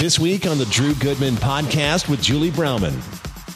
[0.00, 2.94] This week on the Drew Goodman podcast with Julie Browman.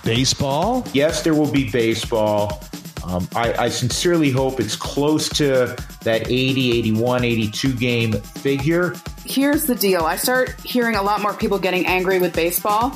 [0.04, 0.86] Baseball?
[0.92, 2.62] Yes, there will be baseball.
[3.02, 8.92] Um, I, I, sincerely hope it's close to that 80, 81, 82 game figure.
[9.24, 12.88] Here's the deal I start hearing a lot more people getting angry with baseball.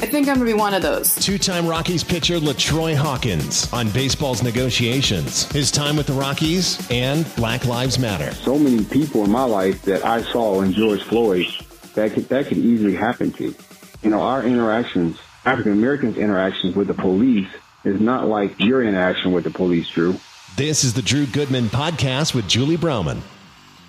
[0.00, 1.14] I think I'm going to be one of those.
[1.16, 7.26] Two time Rockies pitcher LaTroy Hawkins on baseball's negotiations, his time with the Rockies, and
[7.36, 8.32] Black Lives Matter.
[8.32, 11.46] So many people in my life that I saw in George Floyd
[11.94, 13.44] that could, that could easily happen to.
[13.44, 13.54] You
[14.02, 17.48] You know, our interactions, African Americans' interactions with the police
[17.84, 20.18] is not like your interaction with the police, Drew.
[20.56, 23.22] This is the Drew Goodman podcast with Julie Browman.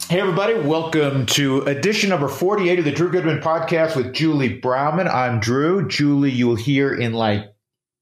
[0.10, 5.08] Hey, everybody, welcome to edition number 48 of the Drew Goodman podcast with Julie Browman.
[5.08, 5.88] I'm Drew.
[5.88, 7.54] Julie, you'll hear in like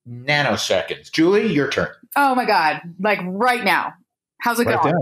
[0.07, 1.11] nanoseconds.
[1.11, 1.89] Julie, your turn.
[2.15, 3.93] Oh my God, like right now.
[4.41, 4.95] How's it right going?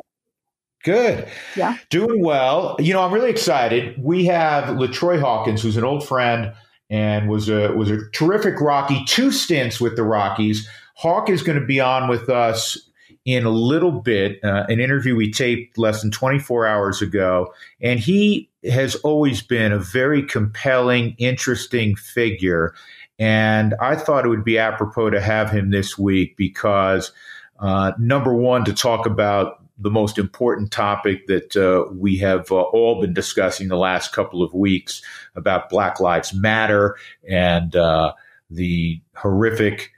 [0.84, 1.28] Good.
[1.56, 1.78] Yeah.
[1.90, 2.76] Doing well.
[2.80, 3.96] You know, I'm really excited.
[4.02, 6.54] We have LaTroy Hawkins, who's an old friend
[6.90, 10.68] and was a was a terrific Rocky, two stints with the Rockies.
[10.96, 12.78] Hawk is going to be on with us
[13.26, 17.54] in a little bit, uh, an interview we taped less than 24 hours ago.
[17.80, 22.74] And he has always been a very compelling, interesting figure.
[23.20, 27.12] And I thought it would be apropos to have him this week because,
[27.60, 32.62] uh, number one, to talk about the most important topic that uh, we have uh,
[32.62, 35.02] all been discussing the last couple of weeks
[35.36, 36.96] about Black Lives Matter
[37.28, 38.14] and uh,
[38.50, 39.92] the horrific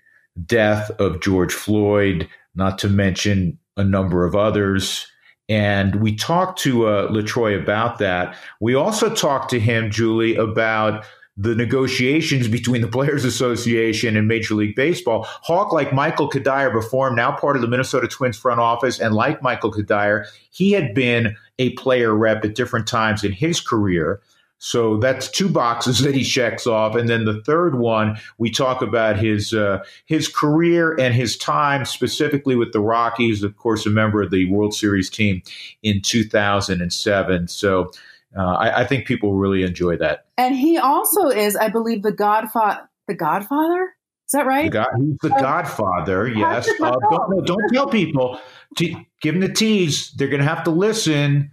[0.45, 5.07] death of George Floyd, not to mention a number of others.
[5.49, 8.35] And we talked to uh, LaTroy about that.
[8.61, 14.53] We also talked to him, Julie, about the negotiations between the Players Association and Major
[14.53, 15.23] League Baseball.
[15.27, 19.15] Hawk, like Michael Cuddyer before him, now part of the Minnesota Twins front office, and
[19.15, 24.21] like Michael Cuddyer, he had been a player rep at different times in his career.
[24.59, 28.81] So that's two boxes that he checks off, and then the third one we talk
[28.81, 33.43] about his uh, his career and his time specifically with the Rockies.
[33.43, 35.41] Of course, a member of the World Series team
[35.81, 37.47] in 2007.
[37.47, 37.91] So
[38.38, 40.25] uh, I, I, think people really enjoy that.
[40.38, 42.89] And he also is, I believe, the Godfather.
[43.07, 43.94] The Godfather.
[44.27, 44.63] Is that right?
[44.63, 46.27] The God, he's the uh, Godfather.
[46.27, 46.67] Yes.
[46.81, 48.39] Uh, don't, don't tell people.
[48.77, 50.11] To, give them the tease.
[50.11, 51.51] They're going to have to listen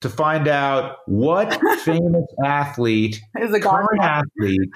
[0.00, 4.70] to find out what famous athlete, is a current athlete,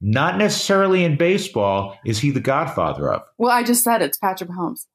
[0.00, 3.22] not necessarily in baseball, is he the Godfather of?
[3.36, 4.06] Well, I just said it.
[4.06, 4.86] it's Patrick Mahomes.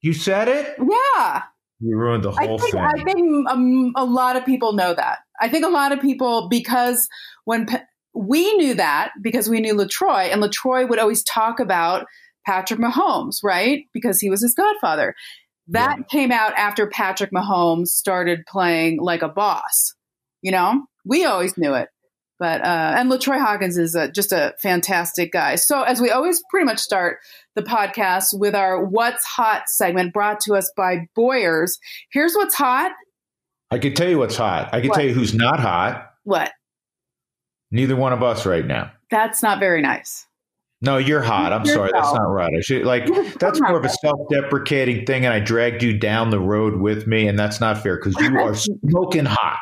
[0.00, 0.76] You said it.
[0.78, 1.42] Yeah.
[1.80, 2.80] You ruined the whole I think, thing.
[2.80, 5.20] I think um, a lot of people know that.
[5.40, 7.08] I think a lot of people, because
[7.44, 7.66] when
[8.14, 12.06] we knew that, because we knew LaTroy, and LaTroy would always talk about
[12.46, 13.84] Patrick Mahomes, right?
[13.94, 15.14] Because he was his godfather.
[15.68, 16.04] That yeah.
[16.10, 19.94] came out after Patrick Mahomes started playing like a boss.
[20.42, 21.88] You know, we always knew it.
[22.40, 25.56] But uh, and LaTroy Hawkins is a, just a fantastic guy.
[25.56, 27.18] So as we always pretty much start
[27.54, 31.78] the podcast with our "What's Hot" segment, brought to us by Boyers.
[32.10, 32.92] Here's what's hot.
[33.70, 34.70] I can tell you what's hot.
[34.72, 34.96] I can what?
[34.96, 36.12] tell you who's not hot.
[36.24, 36.50] What?
[37.70, 38.90] Neither one of us right now.
[39.10, 40.26] That's not very nice.
[40.80, 41.52] No, you're hot.
[41.52, 41.90] I'm sorry.
[41.92, 42.50] That's not right.
[42.56, 43.06] I should like
[43.38, 47.28] that's more of a self-deprecating thing, and I dragged you down the road with me,
[47.28, 48.54] and that's not fair because you are
[48.88, 49.58] smoking hot.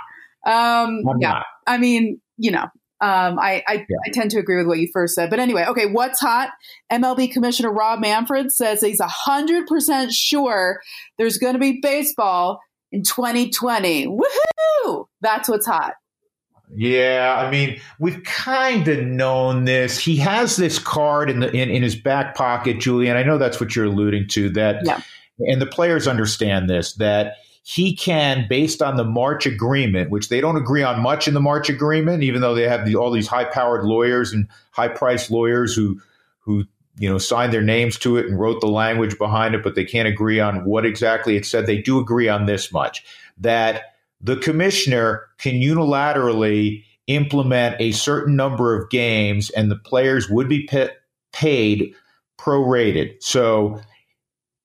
[0.46, 1.30] Um, I'm yeah.
[1.30, 1.46] Not.
[1.66, 2.64] I mean, you know,
[3.00, 3.96] um, I I, yeah.
[4.06, 5.86] I, tend to agree with what you first said, but anyway, okay.
[5.86, 6.50] What's hot?
[6.90, 10.80] MLB Commissioner Rob Manfred says he's hundred percent sure
[11.16, 12.60] there's going to be baseball
[12.90, 14.08] in 2020.
[14.08, 15.06] Woohoo!
[15.20, 15.94] That's what's hot.
[16.74, 19.98] Yeah, I mean, we've kind of known this.
[19.98, 23.16] He has this card in the in, in his back pocket, Julian.
[23.16, 24.50] I know that's what you're alluding to.
[24.50, 25.00] That, yeah.
[25.38, 27.36] and the players understand this that
[27.68, 31.40] he can, based on the March agreement, which they don't agree on much in the
[31.40, 36.00] March agreement, even though they have the, all these high-powered lawyers and high-priced lawyers who
[36.38, 36.64] who
[36.96, 39.84] you know signed their names to it and wrote the language behind it, but they
[39.84, 41.66] can't agree on what exactly it said.
[41.66, 43.04] They do agree on this much
[43.36, 50.48] that the commissioner can unilaterally implement a certain number of games, and the players would
[50.48, 50.66] be
[51.32, 51.94] paid
[52.38, 53.22] prorated.
[53.22, 53.78] So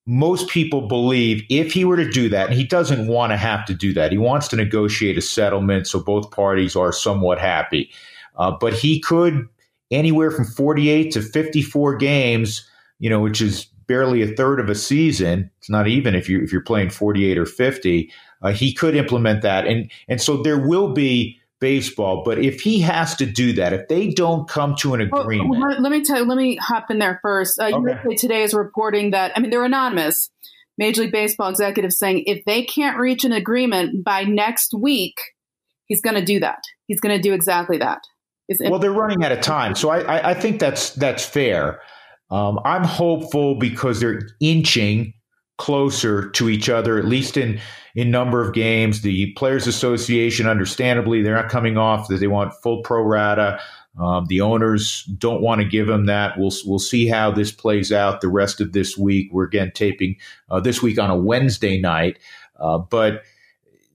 [0.06, 3.64] most people believe if he were to do that, and he doesn't want to have
[3.66, 7.90] to do that, he wants to negotiate a settlement so both parties are somewhat happy.
[8.36, 9.48] Uh, but he could
[9.90, 12.68] anywhere from 48 to 54 games,
[12.98, 15.50] you know, which is barely a third of a season.
[15.58, 18.10] It's not even if you if you're playing 48 or 50.
[18.42, 22.22] Uh, he could implement that, and and so there will be baseball.
[22.24, 25.60] But if he has to do that, if they don't come to an agreement, well,
[25.60, 26.24] let, let, me tell you.
[26.24, 27.58] Let me hop in there first.
[27.58, 27.76] Uh, okay.
[27.78, 29.32] USA Today is reporting that.
[29.36, 30.30] I mean, they're anonymous.
[30.76, 35.18] Major League Baseball executives saying if they can't reach an agreement by next week,
[35.86, 36.62] he's going to do that.
[36.86, 38.02] He's going to do exactly that.
[38.60, 41.80] well, they're running out of time, so I, I, I think that's that's fair.
[42.30, 45.14] Um, I'm hopeful because they're inching
[45.56, 47.60] closer to each other, at least in
[47.94, 49.02] in number of games.
[49.02, 53.60] The Players Association, understandably, they're not coming off that they want full pro rata.
[53.98, 56.36] Um, the owners don't want to give them that.
[56.36, 59.30] We'll we'll see how this plays out the rest of this week.
[59.32, 60.16] We're again taping
[60.50, 62.18] uh, this week on a Wednesday night,
[62.58, 63.22] uh, but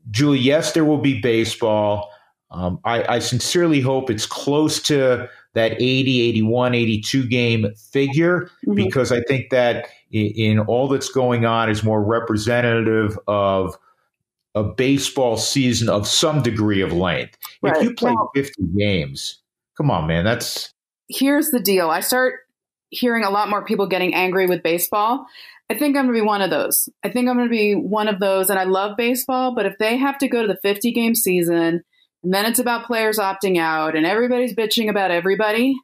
[0.09, 2.11] Julie, yes, there will be baseball.
[2.51, 8.73] Um, I, I, sincerely hope it's close to that 80, 81, 82 game figure mm-hmm.
[8.73, 13.77] because I think that in, in, all that's going on is more representative of
[14.56, 17.38] a baseball season of some degree of length.
[17.61, 17.77] Right.
[17.77, 19.41] If you play well, 50 games,
[19.77, 20.73] come on, man, that's.
[21.07, 22.41] Here's the deal I start
[22.89, 25.25] hearing a lot more people getting angry with baseball.
[25.69, 26.89] I think I'm going to be one of those.
[27.03, 28.50] I think I'm going to be one of those.
[28.50, 31.56] And I love baseball, but if they have to go to the 50 game season
[32.23, 35.75] and then it's about players opting out and everybody's bitching about everybody,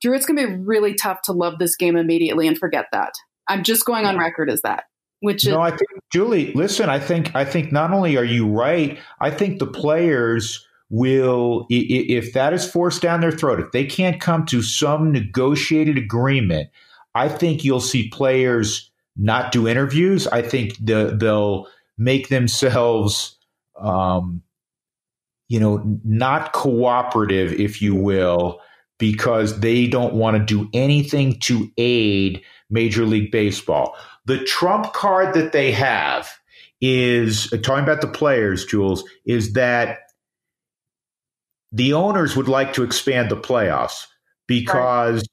[0.00, 3.12] Drew, it's going to be really tough to love this game immediately and forget that.
[3.48, 4.84] I'm just going on record as that.
[5.20, 6.90] Which no, I think Julie, listen.
[6.90, 12.32] I think I think not only are you right, I think the players will, if
[12.34, 16.70] that is forced down their throat, if they can't come to some negotiated agreement,
[17.14, 20.26] I think you'll see players not do interviews.
[20.28, 21.66] I think the, they'll
[21.98, 23.36] make themselves,
[23.80, 24.42] um,
[25.48, 28.60] you know, not cooperative, if you will,
[28.98, 33.96] because they don't want to do anything to aid Major League Baseball.
[34.24, 36.30] The trump card that they have
[36.80, 39.98] is talking about the players, Jules, is that
[41.72, 44.06] the owners would like to expand the playoffs
[44.46, 45.26] because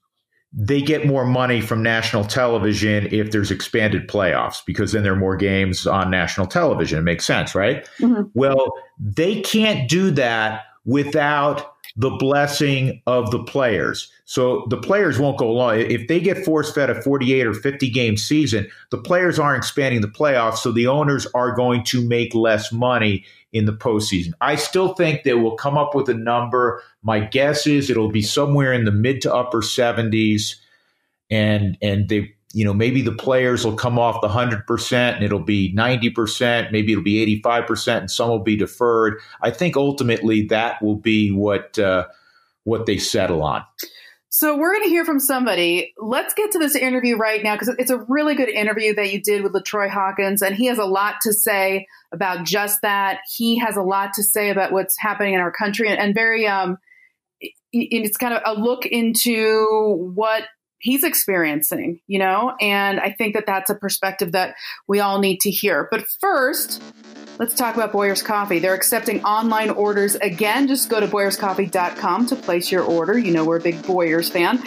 [0.56, 5.16] they get more money from national television if there's expanded playoffs because then there are
[5.16, 7.00] more games on national television.
[7.00, 7.88] It makes sense, right?
[7.98, 8.22] Mm-hmm.
[8.34, 14.10] Well, they can't do that without the blessing of the players.
[14.24, 15.80] So the players won't go along.
[15.80, 20.00] If they get force fed a 48 or 50 game season, the players aren't expanding
[20.00, 20.58] the playoffs.
[20.58, 24.32] So the owners are going to make less money in the postseason.
[24.40, 26.82] I still think they will come up with a number.
[27.02, 30.56] My guess is it'll be somewhere in the mid to upper 70s,
[31.30, 35.38] and and they you know maybe the players will come off the 100% and it'll
[35.38, 40.80] be 90% maybe it'll be 85% and some will be deferred i think ultimately that
[40.82, 42.06] will be what uh,
[42.64, 43.64] what they settle on
[44.34, 45.94] so we're going to hear from somebody.
[45.96, 49.22] Let's get to this interview right now because it's a really good interview that you
[49.22, 53.20] did with LaTroy Hawkins, and he has a lot to say about just that.
[53.32, 56.48] He has a lot to say about what's happening in our country, and, and very
[56.48, 56.78] um,
[57.70, 60.42] it's kind of a look into what
[60.84, 62.54] he's experiencing, you know.
[62.60, 64.54] And I think that that's a perspective that
[64.86, 65.88] we all need to hear.
[65.90, 66.80] But first.
[67.36, 68.60] Let's talk about Boyer's Coffee.
[68.60, 70.68] They're accepting online orders again.
[70.68, 73.18] Just go to boyerscoffee.com to place your order.
[73.18, 74.62] You know we're a big Boyers fan.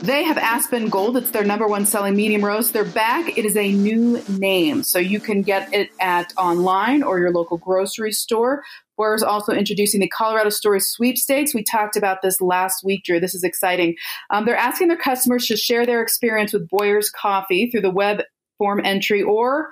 [0.00, 1.16] They have Aspen Gold.
[1.16, 2.72] It's their number one selling medium roast.
[2.72, 3.36] They're back.
[3.36, 7.56] It is a new name, so you can get it at online or your local
[7.56, 8.62] grocery store.
[8.96, 11.54] Boyer's also introducing the Colorado Story Sweepstakes.
[11.54, 13.20] We talked about this last week, Drew.
[13.20, 13.96] This is exciting.
[14.30, 18.22] Um, they're asking their customers to share their experience with Boyer's Coffee through the web
[18.58, 19.70] form entry or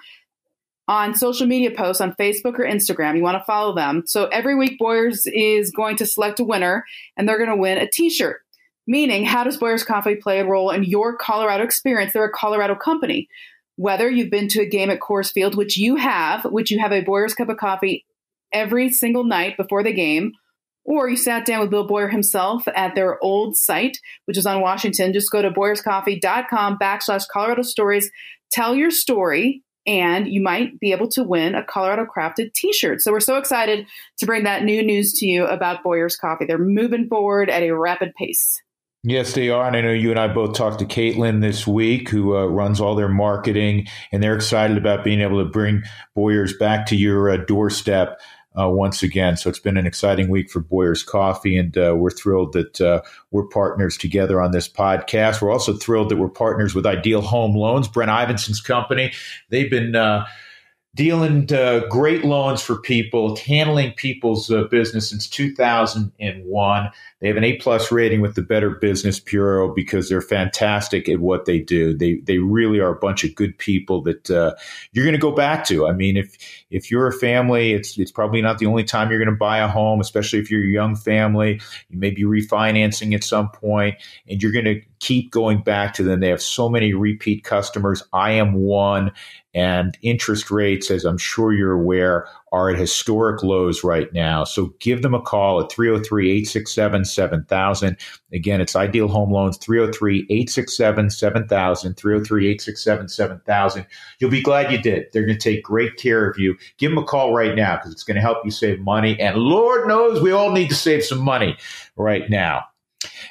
[0.89, 3.17] on social media posts on Facebook or Instagram.
[3.17, 4.03] You want to follow them.
[4.07, 6.85] So every week, Boyers is going to select a winner
[7.17, 8.41] and they're going to win a t shirt.
[8.87, 12.13] Meaning, how does Boyers Coffee play a role in your Colorado experience?
[12.13, 13.29] They're a Colorado company.
[13.77, 16.93] Whether you've been to a game at Coors Field, which you have, which you have
[16.93, 18.05] a Boyers cup of coffee
[18.53, 20.33] every single night before the game,
[20.85, 24.61] or you sat down with Bill Boyer himself at their old site, which is on
[24.61, 28.11] Washington, just go to boyerscoffee.com backslash Colorado Stories.
[28.51, 33.01] Tell your story and you might be able to win a Colorado crafted t shirt.
[33.01, 33.87] So we're so excited
[34.19, 36.45] to bring that new news to you about Boyer's Coffee.
[36.45, 38.61] They're moving forward at a rapid pace.
[39.05, 39.67] Yes, they are.
[39.67, 42.81] And I know you and I both talked to Caitlin this week, who uh, runs
[42.81, 45.83] all their marketing, and they're excited about being able to bring
[46.15, 48.21] Boyer's back to your uh, doorstep
[48.59, 49.37] uh, once again.
[49.37, 53.03] So it's been an exciting week for Boyer's Coffee, and uh, we're thrilled that uh,
[53.31, 55.41] we're partners together on this podcast.
[55.41, 59.13] We're also thrilled that we're partners with Ideal Home Loans, Brent Ivenson's company.
[59.49, 60.27] They've been uh,
[60.95, 66.91] dealing uh, great loans for people, handling people's uh, business since 2001.
[67.21, 71.21] They have an A plus rating with the Better Business Bureau because they're fantastic at
[71.21, 71.97] what they do.
[71.97, 74.55] They they really are a bunch of good people that uh,
[74.93, 75.87] you're going to go back to.
[75.87, 76.37] I mean, if
[76.71, 79.59] if you're a family, it's it's probably not the only time you're going to buy
[79.59, 81.61] a home, especially if you're a young family.
[81.89, 83.95] You may be refinancing at some point,
[84.29, 86.21] and you're going to keep going back to them.
[86.21, 88.03] They have so many repeat customers.
[88.13, 89.11] I am one,
[89.55, 94.45] and interest rates, as I'm sure you're aware, are at historic lows right now.
[94.45, 97.97] So give them a call at 303 867 7000.
[98.33, 103.87] Again, it's Ideal Home Loans 303 867 7000, 303 867 7000.
[104.19, 105.07] You'll be glad you did.
[105.13, 106.57] They're going to take great care of you.
[106.79, 109.19] Give them a call right now because it's going to help you save money.
[109.21, 111.57] And Lord knows we all need to save some money
[111.97, 112.65] right now.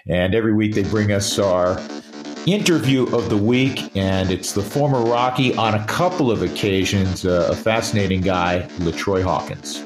[0.08, 1.80] And every week they bring us our
[2.45, 7.50] interview of the week, and it's the former Rocky on a couple of occasions, uh,
[7.51, 9.83] a fascinating guy, LaTroy Hawkins.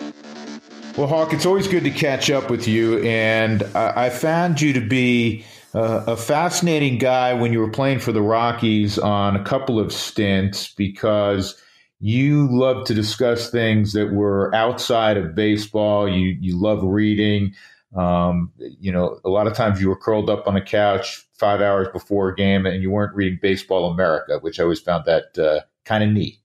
[0.98, 4.72] Well, Hawk, it's always good to catch up with you, and I, I found you
[4.74, 5.44] to be
[5.74, 9.92] uh, a fascinating guy when you were playing for the Rockies on a couple of
[9.92, 11.62] stints because
[12.00, 16.08] you love to discuss things that were outside of baseball.
[16.08, 17.54] You you love reading.
[17.96, 21.62] Um, you know, a lot of times you were curled up on a couch five
[21.62, 25.38] hours before a game and you weren't reading Baseball America, which I always found that
[25.38, 26.40] uh, kind of neat.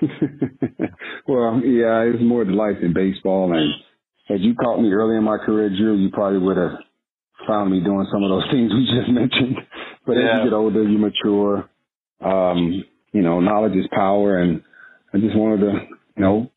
[1.26, 3.52] well, yeah, it was more the life in baseball.
[3.54, 3.72] And
[4.28, 6.78] had you caught me early in my career, Drew, you probably would have
[7.46, 9.56] found me doing some of those things we just mentioned.
[10.06, 10.40] But yeah.
[10.40, 11.68] as you get older, you mature.
[12.20, 14.38] Um, you know, knowledge is power.
[14.38, 14.62] And
[15.12, 15.72] I just wanted to,
[16.16, 16.49] you know,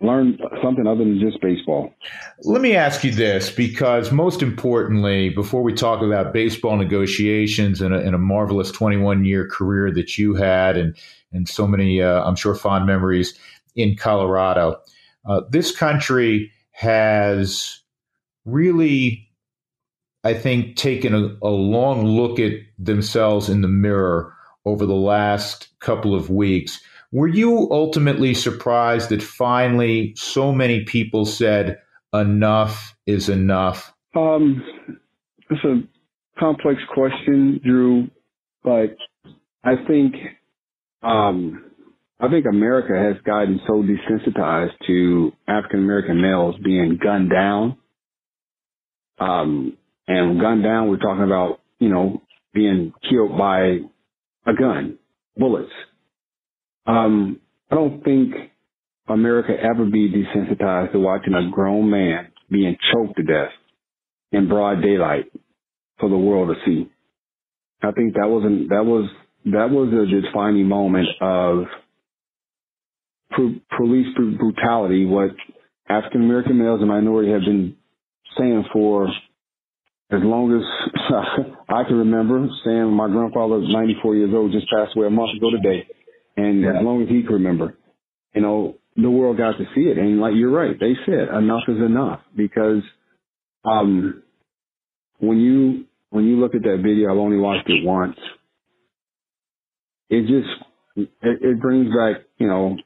[0.00, 1.94] learn something other than just baseball.
[2.42, 7.94] Let me ask you this, because most importantly, before we talk about baseball negotiations and
[7.94, 10.96] a, and a marvelous 21 year career that you had, and
[11.32, 13.38] and so many, uh, I'm sure, fond memories
[13.76, 14.80] in Colorado,
[15.26, 17.80] uh, this country has
[18.44, 19.26] really.
[20.22, 24.34] I think taken a, a long look at themselves in the mirror
[24.66, 26.78] over the last couple of weeks
[27.12, 31.78] were you ultimately surprised that finally so many people said
[32.12, 33.92] enough is enough?
[34.14, 34.62] Um,
[35.50, 35.82] it's a
[36.38, 38.08] complex question, Drew,
[38.62, 38.96] but
[39.64, 40.14] I think
[41.02, 41.70] um,
[42.20, 47.76] I think America has gotten so desensitized to African American males being gunned down.
[49.18, 49.76] Um,
[50.06, 53.78] and gunned down, we're talking about, you know, being killed by
[54.46, 54.98] a gun,
[55.36, 55.70] bullets.
[56.90, 58.34] Um, I don't think
[59.08, 63.52] America ever be desensitized to watching a grown man being choked to death
[64.32, 65.26] in broad daylight
[65.98, 66.90] for the world to see.
[67.82, 69.08] I think that was an, that was
[69.46, 71.64] that was a defining moment of
[73.76, 75.06] police brutality.
[75.06, 75.30] What
[75.88, 77.76] African American males and minority have been
[78.36, 80.64] saying for as long as
[81.68, 82.48] I can remember.
[82.64, 85.86] Saying my grandfather, 94 years old, just passed away a month ago today.
[86.40, 87.76] And as long as he can remember,
[88.34, 89.98] you know, the world got to see it.
[89.98, 92.82] And like you're right, they said enough is enough because
[93.64, 94.22] um
[95.18, 98.16] when you when you look at that video, I've only watched it once.
[100.08, 100.48] It just
[100.96, 102.76] it, it brings back, you know,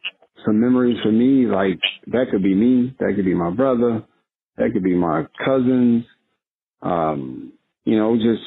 [0.45, 1.47] some memories for me.
[1.47, 4.05] Like that could be me, that could be my brother,
[4.57, 6.05] that could be my cousins.
[6.83, 7.53] Um,
[7.85, 8.43] you know, just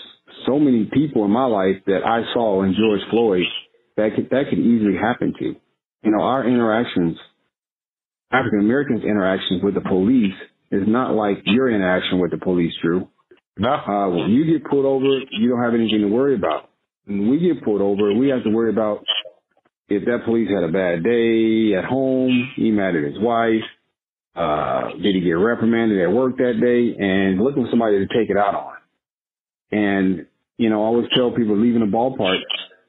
[0.46, 3.44] so many people in my life that I saw in George Floyd
[3.98, 5.46] that could, that could easily happen to.
[5.46, 5.56] You
[6.04, 7.18] You know, our interactions,
[8.32, 10.34] African Americans' interactions with the police
[10.72, 13.10] is not like your interaction with the police, Drew.
[13.58, 13.70] No.
[13.70, 16.70] Uh, when you get pulled over, you don't have anything to worry about.
[17.06, 19.04] When we get pulled over, we have to worry about
[19.90, 23.64] if that police had a bad day at home, he mad at his wife,
[24.36, 28.30] uh, did he get reprimanded at work that day, and looking for somebody to take
[28.30, 28.74] it out on.
[29.72, 30.26] And,
[30.58, 32.40] you know, I always tell people leaving the ballpark,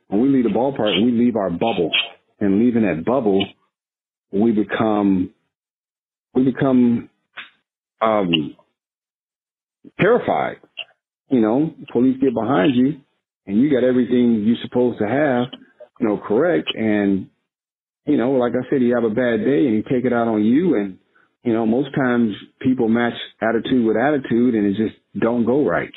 [0.08, 1.90] when we leave the ballpark, we leave our bubble,
[2.40, 3.46] and leaving that bubble,
[4.32, 5.32] we become
[6.34, 7.08] we become
[8.00, 8.56] um,
[10.00, 10.56] terrified.
[11.30, 13.00] You know, police get behind you,
[13.46, 15.46] and you got everything you're supposed to have,
[16.00, 16.68] you know, correct.
[16.74, 17.28] And
[18.06, 20.28] you know, like I said, you have a bad day, and you take it out
[20.28, 20.76] on you.
[20.76, 20.98] And
[21.42, 25.92] you know, most times people match attitude with attitude, and it just don't go right.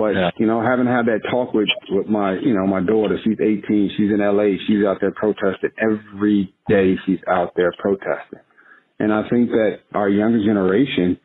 [0.00, 0.30] But yeah.
[0.38, 3.90] you know, having had that talk with with my you know my daughter, she's 18,
[3.98, 6.94] she's in LA, she's out there protesting every day.
[7.04, 8.40] She's out there protesting,
[8.98, 11.20] and I think that our younger generation,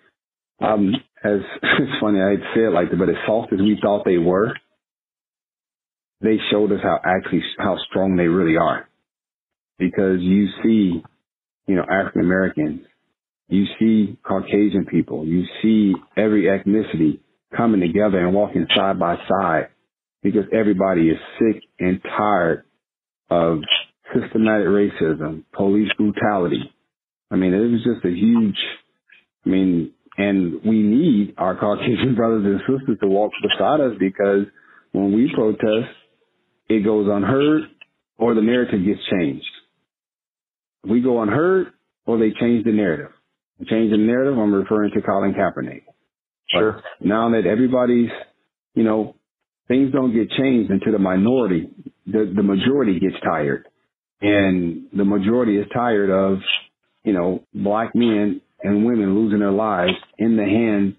[0.60, 4.04] um, as it's funny I'd say it like that, but as soft as we thought
[4.04, 4.52] they were,
[6.20, 8.90] they showed us how actually how strong they really are,
[9.80, 11.02] because you see,
[11.66, 12.82] you know, African Americans,
[13.48, 17.22] you see Caucasian people, you see every ethnicity
[17.56, 19.70] coming together and walking side by side
[20.24, 22.66] because everybody is sick and tired
[23.30, 23.60] of
[24.14, 26.72] systematic racism, police brutality.
[27.32, 28.58] I mean, it was just a huge,
[29.46, 34.46] I mean, and we need our Caucasian brothers and sisters to walk beside us because
[34.92, 35.94] when we protest,
[36.70, 37.64] it goes unheard
[38.18, 39.46] or the narrative gets changed.
[40.84, 41.68] We go unheard,
[42.06, 43.12] or they change the narrative.
[43.68, 44.38] Change the narrative.
[44.38, 45.84] I'm referring to Colin Kaepernick.
[46.56, 46.82] Sure.
[47.00, 48.10] But now that everybody's,
[48.74, 49.16] you know,
[49.68, 51.70] things don't get changed until the minority,
[52.06, 53.68] the, the majority gets tired.
[54.22, 56.40] And the majority is tired of,
[57.04, 60.96] you know, black men and women losing their lives in the hands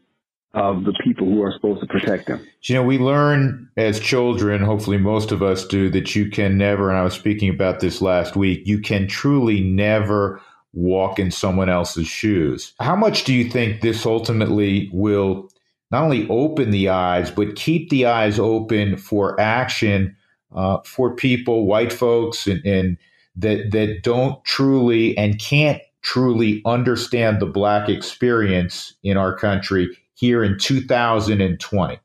[0.55, 2.47] of the people who are supposed to protect them.
[2.63, 6.89] You know, we learn as children, hopefully most of us do, that you can never,
[6.89, 10.41] and I was speaking about this last week, you can truly never
[10.77, 12.75] walk in someone else's shoes.
[12.79, 15.49] How much do you think this ultimately will
[15.91, 20.15] not only open the eyes, but keep the eyes open for action
[20.55, 22.99] uh, for people, white folks, and, and
[23.37, 30.45] that that don't truly and can't truly understand the black experience in our country here
[30.45, 31.99] in 2020?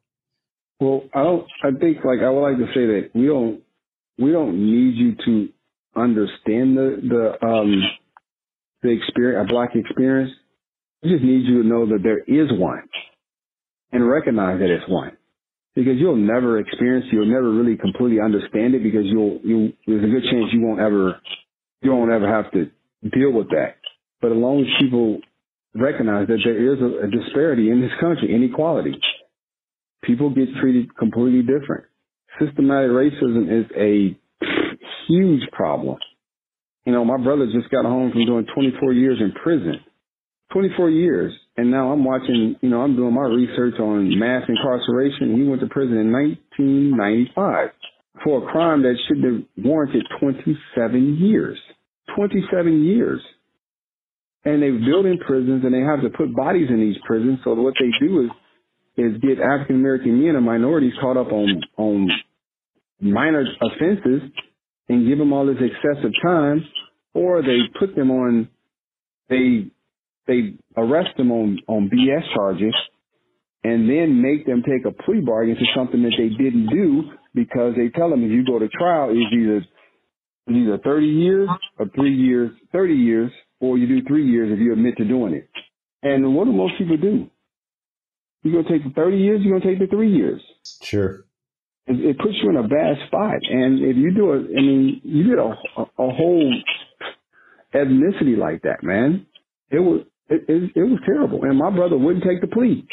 [0.79, 1.47] Well, I don't.
[1.63, 3.61] I think like I would like to say that we don't
[4.17, 5.49] we don't need you to
[5.95, 7.83] understand the the um
[8.83, 10.31] the experience a black experience.
[11.03, 12.83] We just need you to know that there is one
[13.91, 15.17] and recognize that it's one.
[15.73, 20.07] Because you'll never experience, you'll never really completely understand it because you'll, you, there's a
[20.07, 21.15] good chance you won't ever,
[21.81, 22.65] you won't ever have to
[23.09, 23.77] deal with that.
[24.21, 25.19] But as long as people
[25.73, 28.99] recognize that there is a, a disparity in this country, inequality,
[30.03, 31.85] people get treated completely different.
[32.39, 34.17] Systematic racism is a
[35.07, 35.97] huge problem.
[36.85, 39.75] You know, my brother just got home from doing 24 years in prison.
[40.51, 41.33] 24 years.
[41.57, 45.37] And now I'm watching, you know, I'm doing my research on mass incarceration.
[45.37, 47.69] He went to prison in 1995
[48.23, 51.57] for a crime that should have warranted 27 years.
[52.15, 53.21] 27 years.
[54.43, 57.39] And they've built in prisons and they have to put bodies in these prisons.
[57.43, 58.31] So what they do is,
[58.97, 62.09] is get African American men and minorities caught up on, on
[62.99, 64.29] minor offenses
[64.89, 66.65] and give them all this excessive time
[67.13, 68.49] or they put them on,
[69.29, 69.71] they
[70.27, 72.75] they arrest them on, on BS charges
[73.63, 77.75] and then make them take a plea bargain to something that they didn't do because
[77.75, 79.67] they tell them if you go to trial, it's either, it's
[80.47, 84.73] either 30 years or three years, 30 years, or you do three years if you
[84.73, 85.49] admit to doing it.
[86.03, 87.29] And what do most people do?
[88.43, 90.41] You're to take the 30 years, you're to take the three years.
[90.81, 91.25] Sure.
[91.91, 93.39] It, it puts you in a bad spot.
[93.49, 96.53] And if you do it, I mean, you did a, a, a whole
[97.73, 99.25] ethnicity like that, man.
[99.69, 101.43] It was, it, it, it was terrible.
[101.43, 102.87] And my brother wouldn't take the plea.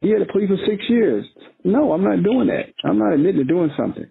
[0.00, 1.26] He had a plea for six years.
[1.64, 2.72] No, I'm not doing that.
[2.84, 4.06] I'm not admitting to doing something.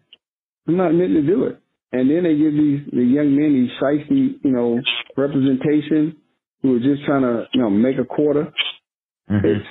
[0.67, 1.59] I'm not admitting to do it.
[1.91, 4.79] And then they give these the young men these shiesty, you know,
[5.17, 6.17] representation
[6.61, 8.53] who are just trying to, you know, make a quarter.
[9.29, 9.47] Mm-hmm.
[9.47, 9.65] It's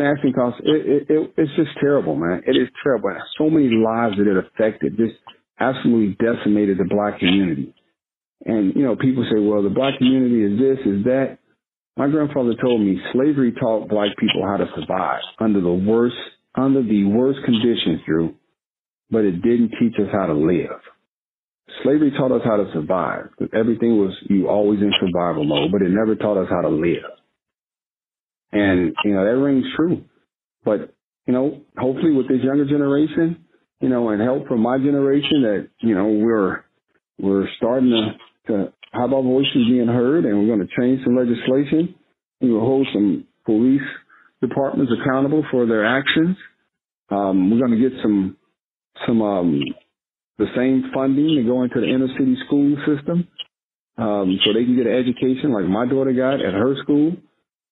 [0.00, 2.42] Asking because it, it, it, it's just terrible, man.
[2.46, 3.10] It is terrible.
[3.38, 5.14] So many lives that it affected, just
[5.58, 7.74] absolutely decimated the black community.
[8.44, 11.38] And you know, people say, well, the black community is this, is that.
[11.94, 16.16] My grandfather told me slavery taught black people how to survive under the worst,
[16.54, 18.34] under the worst conditions, Drew,
[19.10, 20.80] but it didn't teach us how to live.
[21.82, 25.90] Slavery taught us how to survive everything was you always in survival mode, but it
[25.90, 27.04] never taught us how to live.
[28.52, 30.04] And, you know, that rings true.
[30.64, 30.94] But,
[31.26, 33.44] you know, hopefully with this younger generation,
[33.80, 36.64] you know, and help from my generation that, you know, we're,
[37.18, 41.16] we're starting to, to have our voices being heard, and we're going to change some
[41.16, 41.94] legislation.
[42.40, 43.80] We will hold some police
[44.40, 46.36] departments accountable for their actions.
[47.10, 48.36] Um, we're going to get some
[49.06, 49.60] some um,
[50.38, 53.28] the same funding to go into the inner city school system,
[53.96, 57.16] um, so they can get an education like my daughter got at her school.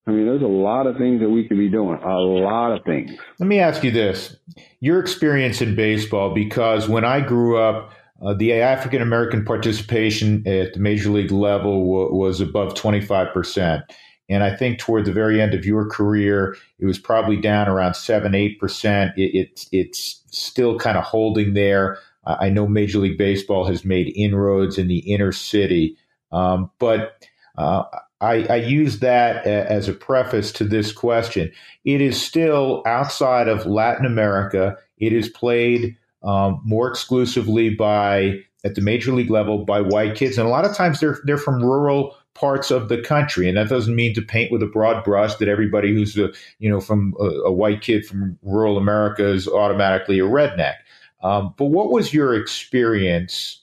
[0.06, 1.98] I mean, there's a lot of things that we could be doing.
[2.02, 3.12] A lot of things.
[3.38, 4.36] Let me ask you this:
[4.80, 10.74] your experience in baseball, because when I grew up uh, the African American participation at
[10.74, 13.82] the major league level w- was above 25%.
[14.28, 17.94] And I think toward the very end of your career, it was probably down around
[17.94, 19.12] 7 8%.
[19.16, 21.98] It, it, it's still kind of holding there.
[22.24, 25.96] I know Major League Baseball has made inroads in the inner city.
[26.30, 27.84] Um, but uh,
[28.20, 31.50] I, I, use that as a preface to this question.
[31.84, 34.76] It is still outside of Latin America.
[34.98, 40.36] It is played um, more exclusively by at the major league level by white kids,
[40.36, 43.68] and a lot of times they're they're from rural parts of the country, and that
[43.68, 47.14] doesn't mean to paint with a broad brush that everybody who's a you know from
[47.18, 50.74] a, a white kid from rural America is automatically a redneck.
[51.22, 53.62] Um, but what was your experience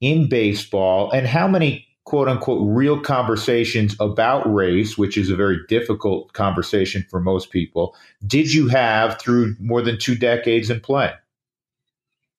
[0.00, 5.58] in baseball, and how many quote unquote real conversations about race, which is a very
[5.68, 7.94] difficult conversation for most people,
[8.26, 11.12] did you have through more than two decades in play?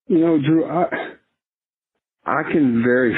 [0.08, 0.86] You know, Drew, I
[2.26, 3.16] I can very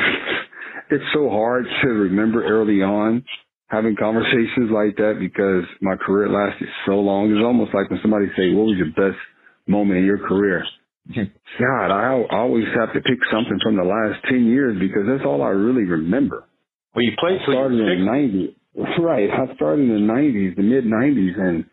[0.91, 3.23] it's so hard to remember early on
[3.67, 7.31] having conversations like that because my career lasted so long.
[7.31, 9.19] It's almost like when somebody say, "What was your best
[9.67, 10.63] moment in your career?"
[11.13, 15.43] God, I, always have to pick something from the last ten years because that's all
[15.43, 16.45] I really remember.
[16.95, 19.29] Well, you played I started in the '90s, right?
[19.29, 21.65] I started in the '90s, the mid '90s, and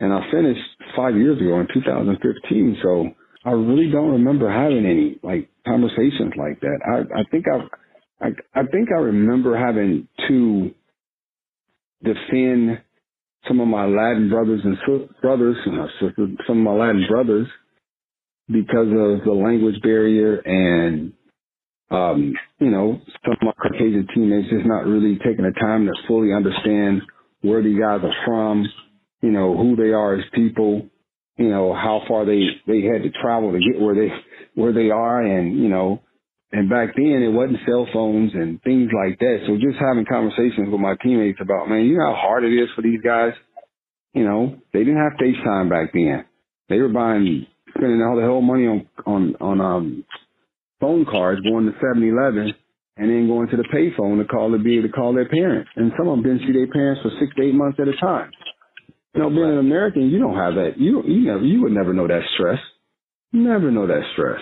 [0.00, 0.64] and I finished
[0.96, 2.78] five years ago in 2015.
[2.82, 3.10] So
[3.44, 6.78] I really don't remember having any like conversations like that.
[6.86, 10.70] I I think I I, I think I remember having to
[12.02, 12.80] defend
[13.48, 14.76] some of my Latin brothers and
[15.20, 15.56] brothers,
[16.00, 17.48] sisters, some of my Latin brothers,
[18.50, 21.12] because of the language barrier and,
[21.90, 25.92] um, you know, some of my Caucasian teammates just not really taking the time to
[26.08, 27.02] fully understand
[27.42, 28.66] where these guys are from,
[29.22, 30.86] you know, who they are as people,
[31.36, 34.12] you know, how far they, they had to travel to get where they,
[34.54, 36.00] where they are and, you know,
[36.52, 39.44] and back then it wasn't cell phones and things like that.
[39.46, 42.68] So just having conversations with my teammates about, man, you know how hard it is
[42.74, 43.32] for these guys?
[44.12, 46.24] You know, they didn't have FaceTime back then.
[46.68, 50.04] They were buying, spending all the whole money on, on, on, um,
[50.80, 52.54] phone cards, going to 7-Eleven
[52.96, 55.70] and then going to the payphone to call to be able to call their parents.
[55.76, 57.96] And some of them didn't see their parents for six to eight months at a
[57.96, 58.30] time.
[59.14, 60.78] You know, being an American, you don't have that.
[60.78, 62.58] You, you never, you would never know that stress.
[63.32, 64.40] Never know that stress.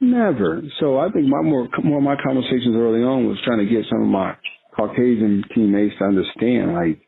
[0.00, 0.62] Never.
[0.80, 3.84] So I think my more more of my conversations early on was trying to get
[3.90, 4.36] some of my
[4.74, 7.00] Caucasian teammates to understand, like,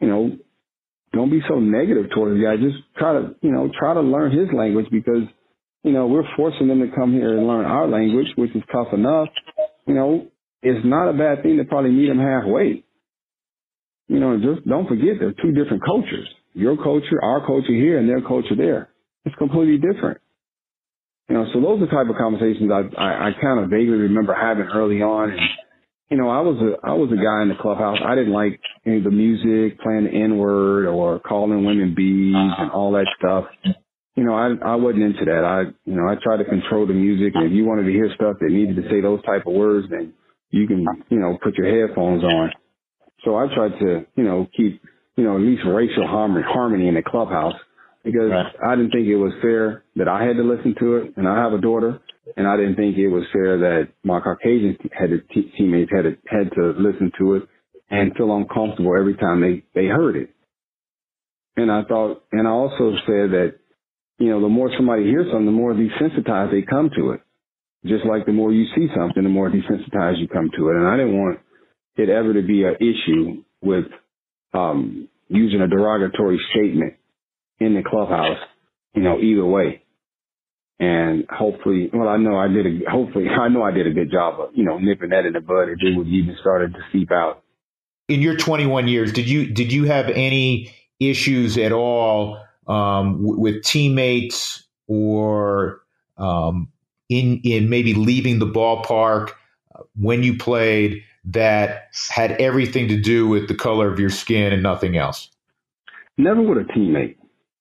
[0.00, 0.36] you know,
[1.12, 2.56] don't be so negative towards the guy.
[2.56, 5.24] Just try to, you know, try to learn his language because,
[5.82, 8.88] you know, we're forcing them to come here and learn our language, which is tough
[8.92, 9.28] enough.
[9.86, 10.26] You know,
[10.62, 12.84] it's not a bad thing to probably meet them halfway.
[14.08, 16.28] You know, just don't forget they're two different cultures.
[16.54, 18.90] Your culture, our culture here, and their culture there.
[19.24, 20.20] It's completely different.
[21.28, 23.98] You know, so those are the type of conversations I, I, I kind of vaguely
[24.10, 25.30] remember having early on.
[25.30, 25.40] And,
[26.10, 27.98] you know, I was a, I was a guy in the clubhouse.
[28.04, 32.34] I didn't like any of the music, playing the N word or calling women bees
[32.34, 33.44] and all that stuff.
[34.16, 35.44] You know, I, I wasn't into that.
[35.44, 37.34] I, you know, I tried to control the music.
[37.36, 39.86] And if you wanted to hear stuff that needed to say those type of words,
[39.88, 40.12] then
[40.50, 42.50] you can, you know, put your headphones on.
[43.24, 44.82] So I tried to, you know, keep,
[45.16, 47.54] you know, at least racial harmony, harmony in the clubhouse
[48.04, 48.46] because right.
[48.66, 51.36] I didn't think it was fair that I had to listen to it, and I
[51.36, 52.00] have a daughter,
[52.36, 55.20] and I didn't think it was fair that my Caucasian had to,
[55.56, 57.42] teammates had to, had to listen to it
[57.90, 60.30] and feel uncomfortable every time they they heard it.
[61.56, 63.54] And I thought, and I also said that,
[64.18, 67.20] you know, the more somebody hears something, the more desensitized they come to it.
[67.84, 70.76] Just like the more you see something, the more desensitized you come to it.
[70.76, 71.40] And I didn't want
[71.96, 73.86] it ever to be an issue with
[74.54, 76.94] um, using a derogatory statement
[77.58, 78.38] in the clubhouse,
[78.94, 79.82] you know, either way.
[80.80, 84.10] And hopefully, well, I know I did a, hopefully, I know I did a good
[84.10, 86.80] job of, you know, nipping that in the bud if it was even started to
[86.90, 87.42] seep out.
[88.08, 93.38] In your 21 years, did you, did you have any issues at all um, w-
[93.38, 95.82] with teammates or
[96.16, 96.72] um,
[97.08, 99.30] in, in maybe leaving the ballpark
[99.74, 104.52] uh, when you played that had everything to do with the color of your skin
[104.52, 105.30] and nothing else?
[106.16, 107.16] Never with a teammate.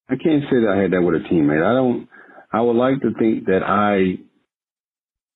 [0.10, 1.64] I can't say that I had that with a teammate.
[1.64, 2.08] I don't.
[2.52, 4.20] I would like to think that I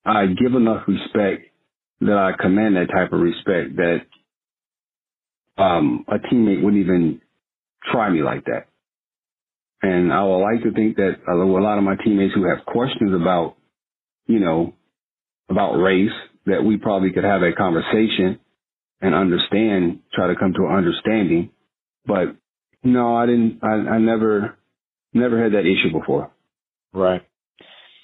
[0.06, 1.50] I give enough respect
[2.02, 4.02] that I command that type of respect that
[5.58, 7.22] um, a teammate wouldn't even
[7.92, 8.68] try me like that.
[9.82, 13.14] And I would like to think that a lot of my teammates who have questions
[13.14, 13.56] about,
[14.28, 14.74] you know,
[15.50, 16.12] about race,
[16.46, 18.40] that we probably could have a conversation
[19.02, 21.52] and understand, try to come to an understanding.
[22.06, 22.36] But
[22.84, 23.60] no, I didn't.
[23.64, 24.58] I, I never.
[25.14, 26.32] Never had that issue before.
[26.94, 27.22] Right.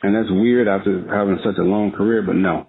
[0.02, 2.67] And that's weird after having such a long career, but no.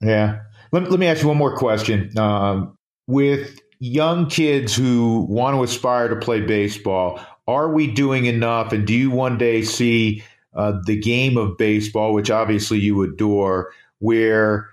[0.00, 0.40] Yeah.
[0.72, 2.16] Let, let me ask you one more question.
[2.18, 8.72] Um, with young kids who want to aspire to play baseball, are we doing enough?
[8.72, 10.22] And do you one day see
[10.54, 14.68] uh, the game of baseball, which obviously you adore, where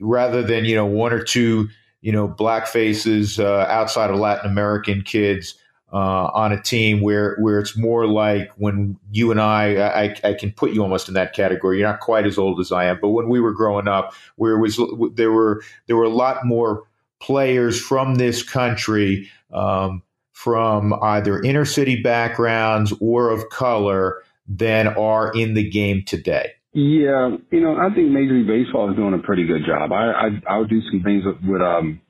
[0.00, 1.68] rather than you know one or two
[2.00, 5.54] you know black faces uh, outside of Latin American kids,
[5.92, 10.34] uh, on a team where where it's more like when you and I, I, I
[10.34, 11.78] can put you almost in that category.
[11.78, 14.58] You're not quite as old as I am, but when we were growing up, where
[14.58, 14.80] was
[15.14, 16.84] there were there were a lot more
[17.20, 20.02] players from this country, um,
[20.32, 26.52] from either inner city backgrounds or of color, than are in the game today.
[26.72, 29.92] Yeah, you know, I think Major League Baseball is doing a pretty good job.
[29.92, 32.00] I I, I'll do some things with, with um,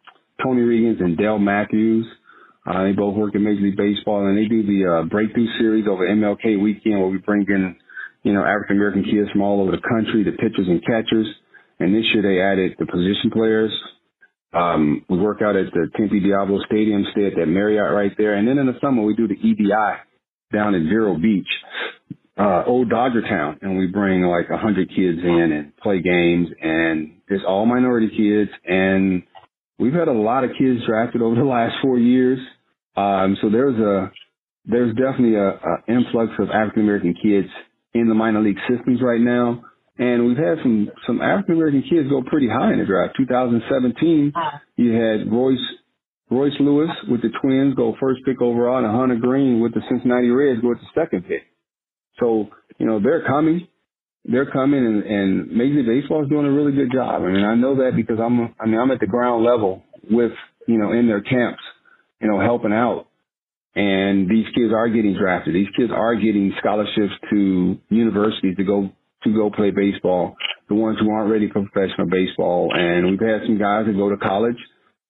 [0.41, 2.07] Tony Reagins and Del Matthews.
[2.65, 5.87] Uh, they both work in Major League Baseball, and they do the uh, Breakthrough Series
[5.89, 7.77] over MLK weekend, where we bring in,
[8.23, 11.27] you know, African American kids from all over the country, the pitchers and catchers,
[11.81, 13.73] And this year they added the position players.
[14.53, 18.35] Um, we work out at the Tempe Diablo Stadium, stay at that Marriott right there.
[18.35, 19.73] And then in the summer we do the EDI
[20.53, 21.49] down at Vero Beach,
[22.39, 23.59] uh, old Dodger Town.
[23.63, 28.09] And we bring like a hundred kids in and play games and it's all minority
[28.09, 28.51] kids.
[28.67, 29.23] And
[29.79, 32.39] we've had a lot of kids drafted over the last four years.
[32.97, 34.11] Um, so there's a,
[34.65, 37.49] there's definitely a, a influx of African American kids
[37.95, 39.65] in the minor league systems right now.
[39.99, 43.15] And we've had some, some African American kids go pretty high in the draft.
[43.17, 44.33] 2017,
[44.77, 45.59] you had Royce,
[46.31, 50.31] Royce Lewis with the Twins go first pick overall and Hunter Greene with the Cincinnati
[50.31, 51.43] Reds go with the second pick.
[52.19, 53.69] So, you know, they're coming.
[54.25, 57.23] They're coming and, and Major League Baseball is doing a really good job.
[57.23, 60.33] I mean, I know that because I'm, I mean, I'm at the ground level with,
[60.69, 61.63] you know, in their camps,
[62.21, 63.09] you know, helping out
[63.75, 65.55] and these kids are getting drafted.
[65.55, 68.91] These kids are getting scholarships to universities to go
[69.25, 70.37] to go play baseball.
[70.69, 74.11] The ones who aren't ready for professional baseball, and we've had some guys that go
[74.11, 74.57] to college.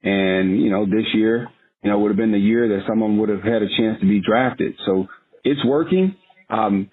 [0.03, 1.49] And you know, this year,
[1.83, 4.07] you know, would have been the year that someone would have had a chance to
[4.07, 4.75] be drafted.
[4.87, 5.07] So
[5.45, 6.17] it's working.
[6.49, 6.91] Um,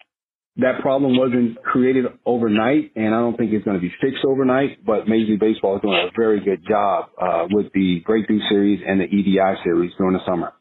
[0.61, 4.85] that problem wasn't created overnight, and I don't think it's going to be fixed overnight.
[4.85, 8.81] But Major League Baseball is doing a very good job uh, with the Breakthrough Series
[8.85, 10.53] and the EDI Series during the summer.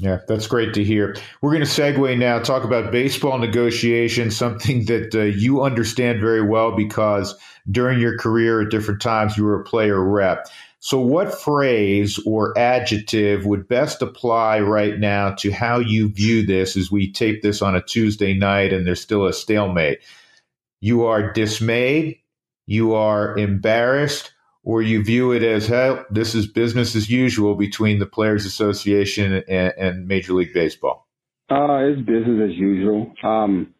[0.00, 1.16] Yeah, that's great to hear.
[1.42, 6.46] We're going to segue now, talk about baseball negotiations, something that uh, you understand very
[6.46, 7.34] well because
[7.68, 10.46] during your career at different times you were a player rep.
[10.80, 16.76] So, what phrase or adjective would best apply right now to how you view this
[16.76, 19.98] as we tape this on a Tuesday night and there's still a stalemate?
[20.80, 22.20] You are dismayed,
[22.66, 27.98] you are embarrassed, or you view it as, hey, this is business as usual between
[27.98, 31.08] the Players Association and, and Major League Baseball?
[31.50, 33.12] Uh, it's business as usual.
[33.24, 33.74] Um,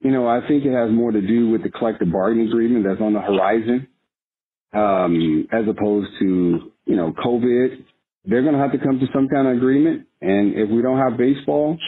[0.00, 3.00] you know, I think it has more to do with the collective bargaining agreement that's
[3.00, 3.86] on the horizon,
[4.72, 7.84] um, as opposed to, you know, COVID.
[8.24, 10.06] They're going to have to come to some kind of agreement.
[10.20, 11.78] And if we don't have baseball,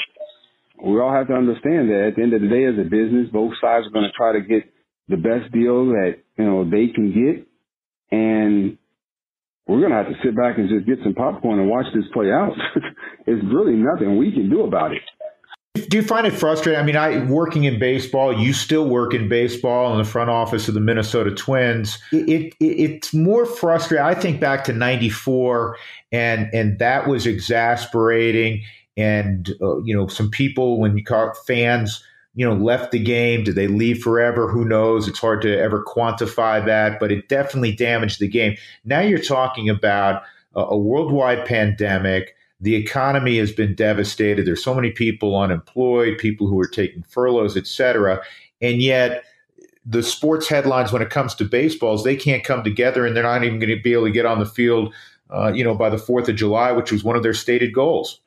[0.82, 3.28] we all have to understand that at the end of the day, as a business,
[3.32, 4.72] both sides are going to try to get
[5.08, 7.46] the best deal that, you know, they can get
[8.10, 8.78] and
[9.66, 12.04] we're going to have to sit back and just get some popcorn and watch this
[12.12, 12.52] play out.
[13.26, 15.02] It's really nothing we can do about it.
[15.74, 16.80] Do you find it frustrating?
[16.80, 20.66] I mean, I working in baseball, you still work in baseball in the front office
[20.66, 21.98] of the Minnesota Twins.
[22.12, 24.04] It, it, it's more frustrating.
[24.04, 25.76] I think back to '94,
[26.10, 28.62] and and that was exasperating.
[28.96, 32.02] And uh, you know, some people when you call fans
[32.34, 33.44] you know, left the game?
[33.44, 34.48] Did they leave forever?
[34.48, 35.08] Who knows?
[35.08, 38.56] It's hard to ever quantify that, but it definitely damaged the game.
[38.84, 40.22] Now you're talking about
[40.54, 42.36] a, a worldwide pandemic.
[42.60, 44.46] The economy has been devastated.
[44.46, 48.22] There's so many people unemployed, people who are taking furloughs, et cetera.
[48.60, 49.24] And yet,
[49.86, 53.44] the sports headlines when it comes to baseballs, they can't come together and they're not
[53.44, 54.94] even going to be able to get on the field,
[55.30, 58.20] uh, you know, by the 4th of July, which was one of their stated goals.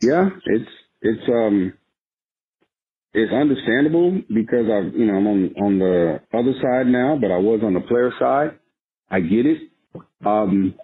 [0.00, 0.70] Yeah, it's,
[1.02, 1.74] it's, um,
[3.14, 7.38] it's understandable because I've, you know, I'm on on the other side now, but I
[7.38, 8.58] was on the player side.
[9.10, 9.58] I get it.
[10.24, 10.74] Um,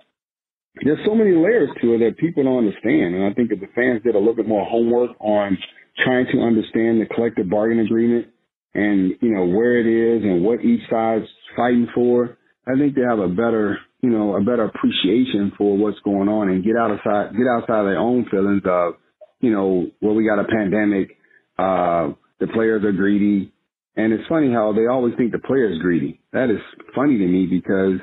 [0.82, 3.70] there's so many layers to it that people don't understand, and I think if the
[3.74, 5.56] fans did a little bit more homework on
[6.04, 8.26] trying to understand the collective bargaining agreement
[8.74, 13.02] and you know where it is and what each side's fighting for, I think they
[13.08, 17.36] have a better, you know, a better appreciation for what's going on and get outside,
[17.36, 18.94] get outside their own feelings of,
[19.40, 21.16] you know, well, we got a pandemic
[21.58, 22.10] uh,
[22.40, 23.52] the players are greedy.
[23.96, 26.20] And it's funny how they always think the player's greedy.
[26.32, 26.58] That is
[26.94, 28.00] funny to me because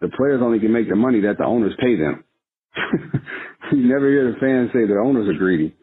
[0.00, 2.24] the players only can make the money that the owners pay them.
[3.72, 5.74] you never hear the fans say the owners are greedy.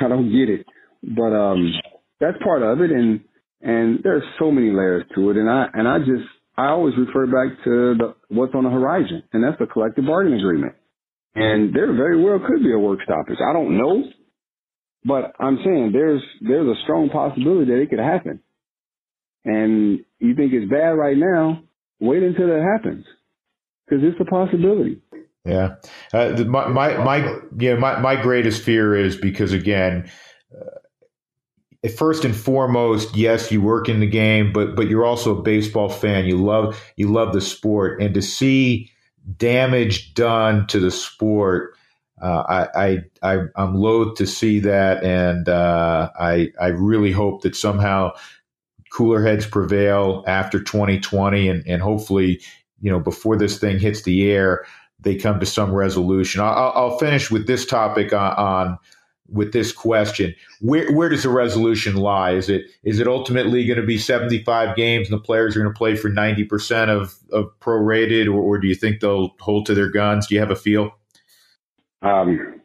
[0.00, 0.66] I don't get it.
[1.02, 1.72] But um
[2.20, 3.20] that's part of it and
[3.60, 7.26] and there's so many layers to it and I and I just I always refer
[7.26, 10.74] back to the what's on the horizon and that's the collective bargaining agreement.
[11.34, 13.38] And there very well could be a work stoppage.
[13.40, 14.04] I don't know.
[15.04, 18.40] But I'm saying there's there's a strong possibility that it could happen.
[19.44, 21.62] And you think it's bad right now?
[22.00, 23.04] Wait until it happens,
[23.88, 25.00] because it's a possibility.
[25.44, 25.76] Yeah,
[26.12, 30.10] uh, my my yeah my my greatest fear is because again.
[30.54, 35.42] Uh, first and foremost, yes, you work in the game, but but you're also a
[35.42, 36.26] baseball fan.
[36.26, 38.90] You love you love the sport, and to see
[39.36, 41.74] damage done to the sport
[42.20, 47.42] uh, I, I, I am loath to see that, and uh, I I really hope
[47.42, 48.12] that somehow
[48.90, 52.40] cooler heads prevail after 2020, and and hopefully
[52.80, 54.64] you know before this thing hits the air,
[55.00, 56.40] they come to some resolution.
[56.40, 58.78] I'll, I'll finish with this topic on, on
[59.30, 60.34] with this question.
[60.60, 62.32] Where where does the resolution lie?
[62.32, 65.72] Is it is it ultimately going to be 75 games and the players are going
[65.72, 69.74] to play for 90% of, of prorated, or, or do you think they'll hold to
[69.74, 70.26] their guns?
[70.26, 70.92] Do you have a feel?
[72.02, 72.60] Um,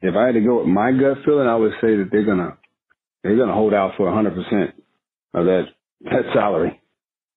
[0.00, 2.56] if I had to go with my gut feeling, I would say that they're gonna
[3.22, 4.82] they're gonna hold out for 100 percent
[5.34, 5.64] of that
[6.02, 6.80] that salary.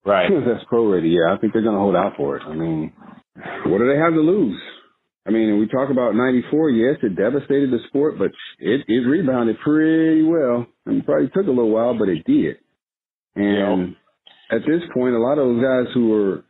[0.04, 0.30] Right.
[0.30, 1.12] That's prorated.
[1.12, 2.42] Yeah, I think they're gonna hold out for it.
[2.46, 2.92] I mean,
[3.66, 4.60] what do they have to lose?
[5.26, 6.70] I mean, we talk about 94.
[6.70, 10.66] Yes, it devastated the sport, but it, it rebounded pretty well.
[10.86, 12.56] It probably took a little while, but it did.
[13.36, 13.94] And
[14.50, 14.56] yeah.
[14.56, 16.44] at this point, a lot of those guys who are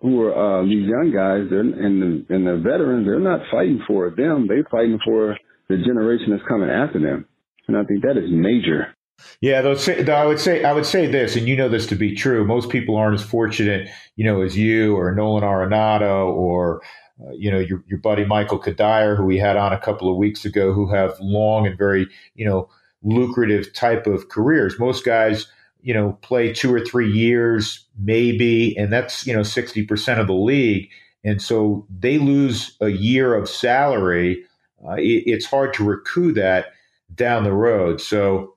[0.00, 3.82] who are uh, these young guys, they're and the and the veterans, they're not fighting
[3.86, 4.46] for them.
[4.46, 5.36] They're fighting for
[5.68, 7.26] the generation that's coming after them.
[7.66, 8.94] And I think that is major.
[9.40, 9.76] Yeah, though,
[10.12, 12.44] I would say I would say this, and you know this to be true.
[12.44, 16.82] Most people aren't as fortunate, you know, as you or Nolan Arenado or
[17.20, 20.16] uh, you know your your buddy Michael Cuddyer, who we had on a couple of
[20.16, 22.68] weeks ago, who have long and very you know
[23.02, 24.78] lucrative type of careers.
[24.78, 25.46] Most guys,
[25.82, 30.26] you know, play two or three years maybe, and that's you know sixty percent of
[30.26, 30.88] the league,
[31.22, 34.44] and so they lose a year of salary.
[34.86, 36.66] Uh, it, it's hard to recoup that
[37.14, 38.00] down the road.
[38.00, 38.53] So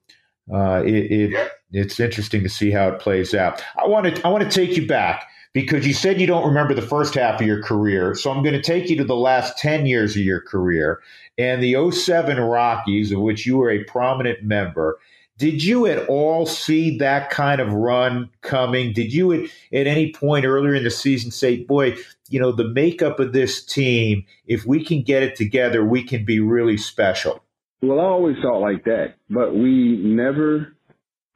[0.52, 3.62] uh, it, it, it's interesting to see how it plays out.
[3.76, 6.74] I want to I want to take you back because you said you don't remember
[6.74, 8.14] the first half of your career.
[8.14, 11.00] So I'm going to take you to the last 10 years of your career
[11.36, 14.98] and the 07 Rockies, of which you were a prominent member.
[15.38, 18.92] Did you at all see that kind of run coming?
[18.92, 19.40] Did you at,
[19.72, 21.96] at any point earlier in the season say, boy,
[22.28, 26.24] you know, the makeup of this team, if we can get it together, we can
[26.24, 27.42] be really special?
[27.82, 30.74] Well, I always thought like that, but we never,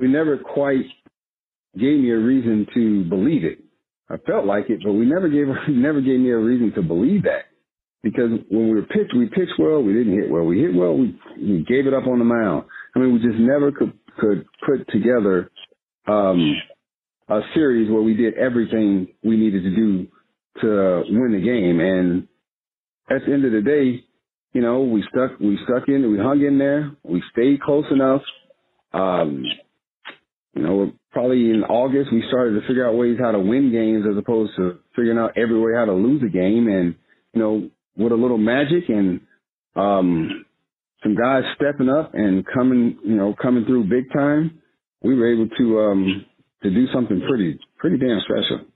[0.00, 0.84] we never quite
[1.76, 3.58] gave me a reason to believe it.
[4.10, 7.22] I felt like it, but we never gave never gave me a reason to believe
[7.22, 7.46] that.
[8.02, 9.80] Because when we were pitched, we pitched well.
[9.80, 10.42] We didn't hit well.
[10.42, 10.96] We hit well.
[10.96, 12.64] We, we gave it up on the mound.
[12.96, 15.50] I mean, we just never could could put together
[16.06, 16.56] um,
[17.28, 20.06] a series where we did everything we needed to do
[20.60, 21.80] to win the game.
[21.80, 22.28] And
[23.08, 24.04] at the end of the day,
[24.52, 28.22] you know, we stuck we stuck in, we hung in there, we stayed close enough.
[28.92, 29.44] Um,
[30.54, 34.04] you know, probably in August we started to figure out ways how to win games
[34.10, 36.68] as opposed to figuring out every way how to lose a game.
[36.68, 36.94] And
[37.32, 39.20] you know, with a little magic and
[39.74, 40.44] um,
[41.02, 44.60] some guys stepping up and coming, you know, coming through big time,
[45.02, 46.26] we were able to um,
[46.62, 48.66] to do something pretty pretty damn special.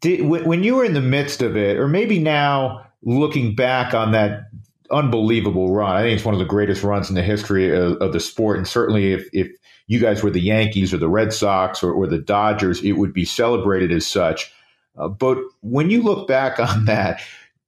[0.00, 4.12] Did, when you were in the midst of it, or maybe now looking back on
[4.12, 4.46] that
[4.92, 5.96] unbelievable run.
[5.96, 8.58] I think it's one of the greatest runs in the history of, of the sport.
[8.58, 9.48] And certainly, if, if
[9.86, 13.12] you guys were the Yankees or the Red Sox or, or the Dodgers, it would
[13.12, 14.52] be celebrated as such.
[14.96, 17.20] Uh, but when you look back on that,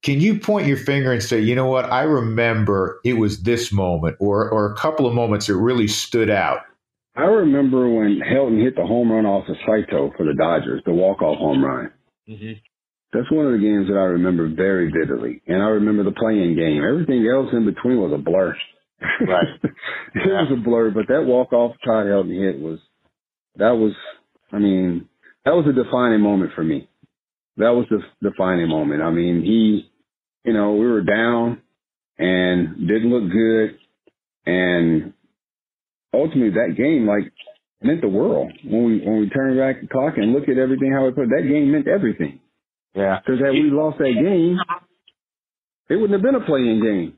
[0.03, 3.71] can you point your finger and say, you know what, I remember it was this
[3.71, 6.59] moment or, or a couple of moments that really stood out?
[7.15, 10.93] I remember when Helton hit the home run off of Saito for the Dodgers, the
[10.93, 11.91] walk-off home run.
[12.29, 12.53] Mm-hmm.
[13.15, 15.41] That's one of the games that I remember very vividly.
[15.47, 16.83] And I remember the play-in game.
[16.83, 18.53] Everything else in between was a blur.
[19.21, 19.47] Right.
[19.63, 19.71] it
[20.15, 20.43] yeah.
[20.43, 22.79] was a blur, but that walk off Todd Helton hit was
[23.55, 23.93] that was
[24.51, 25.07] I mean,
[25.45, 26.89] that was a defining moment for me.
[27.57, 29.01] That was the defining moment.
[29.01, 29.89] I mean, he
[30.43, 31.61] you know, we were down
[32.17, 33.77] and didn't look good
[34.45, 35.13] and
[36.13, 37.31] ultimately that game like
[37.81, 38.51] meant the world.
[38.65, 41.29] When we when we turn back the clock and look at everything how we put
[41.29, 42.41] that game meant everything.
[42.95, 43.19] Yeah.
[43.19, 44.57] Because had we lost that game,
[45.89, 47.17] it wouldn't have been a play-in game.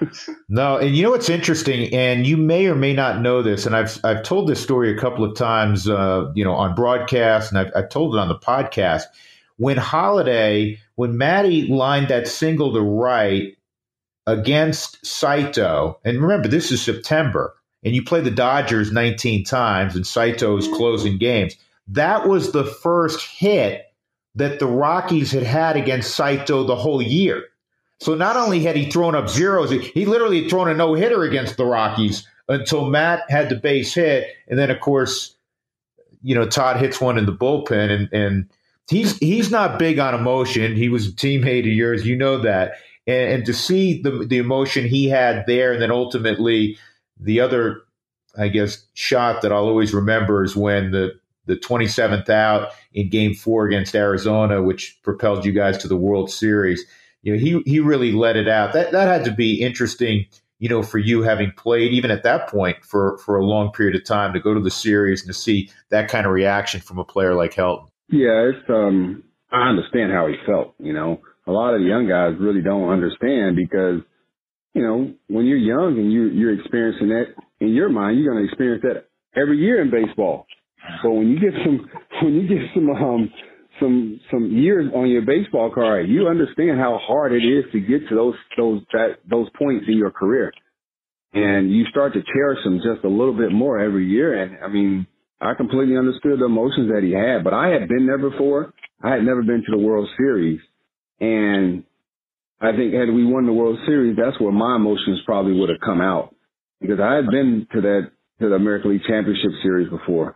[0.48, 3.74] no, and you know what's interesting, and you may or may not know this, and
[3.74, 7.58] I've I've told this story a couple of times, uh, you know, on broadcast, and
[7.58, 9.04] I've, I've told it on the podcast.
[9.56, 13.56] When Holliday, when Maddie lined that single to right
[14.26, 20.06] against Saito, and remember this is September, and you play the Dodgers 19 times, and
[20.06, 21.56] Saito's closing games.
[21.88, 23.87] That was the first hit
[24.38, 27.44] that the Rockies had had against Saito the whole year.
[28.00, 31.24] So not only had he thrown up zeros, he literally had thrown a no hitter
[31.24, 35.34] against the Rockies until Matt had the base hit, and then of course,
[36.22, 38.48] you know Todd hits one in the bullpen, and and
[38.88, 40.76] he's he's not big on emotion.
[40.76, 42.74] He was a teammate of yours, you know that,
[43.06, 46.78] and, and to see the the emotion he had there, and then ultimately
[47.18, 47.80] the other,
[48.38, 51.18] I guess, shot that I'll always remember is when the
[51.48, 56.30] the 27th out in game four against Arizona, which propelled you guys to the World
[56.30, 56.84] Series.
[57.22, 58.72] You know, he, he really let it out.
[58.74, 60.26] That, that had to be interesting,
[60.60, 63.96] you know, for you having played even at that point for, for a long period
[63.96, 66.98] of time to go to the series and to see that kind of reaction from
[66.98, 67.88] a player like Helton.
[68.10, 72.06] Yeah, it's, um, I understand how he felt, you know, a lot of the young
[72.06, 74.02] guys really don't understand because,
[74.74, 78.44] you know, when you're young and you you're experiencing that in your mind, you're going
[78.44, 80.46] to experience that every year in baseball.
[81.02, 81.88] But when you get some
[82.22, 83.30] when you get some um
[83.80, 88.08] some some years on your baseball card, you understand how hard it is to get
[88.08, 90.52] to those those that those points in your career,
[91.32, 94.42] and you start to cherish them just a little bit more every year.
[94.42, 95.06] And I mean,
[95.40, 98.72] I completely understood the emotions that he had, but I had been there before.
[99.02, 100.60] I had never been to the World Series,
[101.20, 101.84] and
[102.60, 105.80] I think had we won the World Series, that's where my emotions probably would have
[105.84, 106.34] come out
[106.80, 108.10] because I had been to that
[108.40, 110.34] to the American League Championship Series before.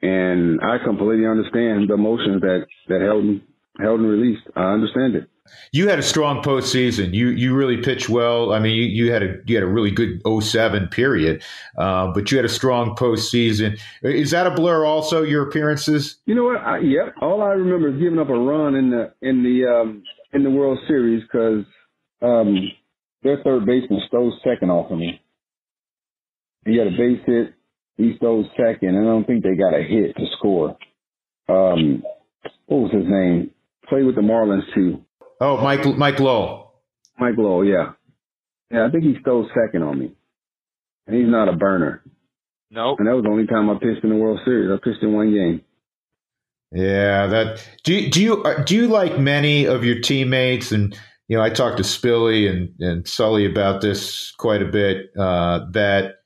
[0.00, 3.42] And I completely understand the emotions that, that Helton,
[3.80, 4.46] Helton released.
[4.54, 5.28] I understand it.
[5.72, 7.14] You had a strong postseason.
[7.14, 8.52] You you really pitched well.
[8.52, 11.42] I mean, you, you had a you had a really good 07 period,
[11.76, 13.78] uh, but you had a strong postseason.
[14.02, 14.84] Is that a blur?
[14.84, 16.16] Also, your appearances?
[16.26, 16.58] You know what?
[16.58, 17.14] I, yep.
[17.20, 20.50] All I remember is giving up a run in the in the um, in the
[20.50, 21.64] World Series because
[22.22, 22.56] um,
[23.22, 25.20] their third baseman stole second off of me.
[26.66, 27.54] He had a base hit
[27.98, 30.78] he stole second, and I don't think they got a hit to score.
[31.48, 32.02] Um,
[32.66, 33.50] what was his name?
[33.88, 35.04] Played with the Marlins too.
[35.40, 36.72] Oh, Mike Mike Lowell.
[37.18, 37.92] Mike Lowell, yeah,
[38.70, 38.86] yeah.
[38.86, 40.12] I think he stole second on me,
[41.06, 42.02] and he's not a burner.
[42.70, 42.90] No.
[42.90, 43.00] Nope.
[43.00, 44.70] And that was the only time I pitched in the World Series.
[44.70, 45.62] I pitched in one game.
[46.70, 47.66] Yeah, that.
[47.82, 50.96] Do you, do you uh, do you like many of your teammates and
[51.28, 55.60] you know I talked to Spilly and and Sully about this quite a bit uh,
[55.72, 56.16] that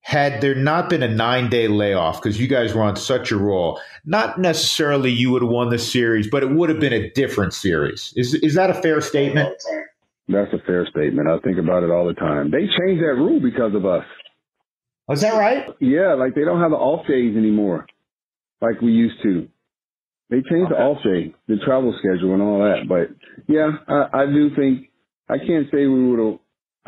[0.00, 3.36] had there not been a nine day layoff, because you guys were on such a
[3.36, 7.10] roll, not necessarily you would have won the series, but it would have been a
[7.10, 8.12] different series.
[8.16, 9.54] Is is that a fair statement?
[10.28, 11.28] That's a fair statement.
[11.28, 12.50] I think about it all the time.
[12.50, 14.04] They changed that rule because of us.
[15.08, 15.66] Oh, is that right?
[15.80, 17.86] Yeah, like they don't have the off days anymore,
[18.60, 19.48] like we used to.
[20.30, 20.74] They changed okay.
[20.74, 22.88] the off day, the travel schedule, and all that.
[22.88, 23.08] But
[23.46, 24.90] yeah, I, I do think
[25.28, 26.38] I can't say we would have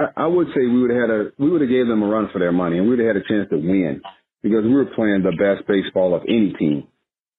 [0.01, 2.07] I, I would say we would have had a we would have gave them a
[2.07, 4.01] run for their money, and we would have had a chance to win
[4.43, 6.89] because we were playing the best baseball of any team,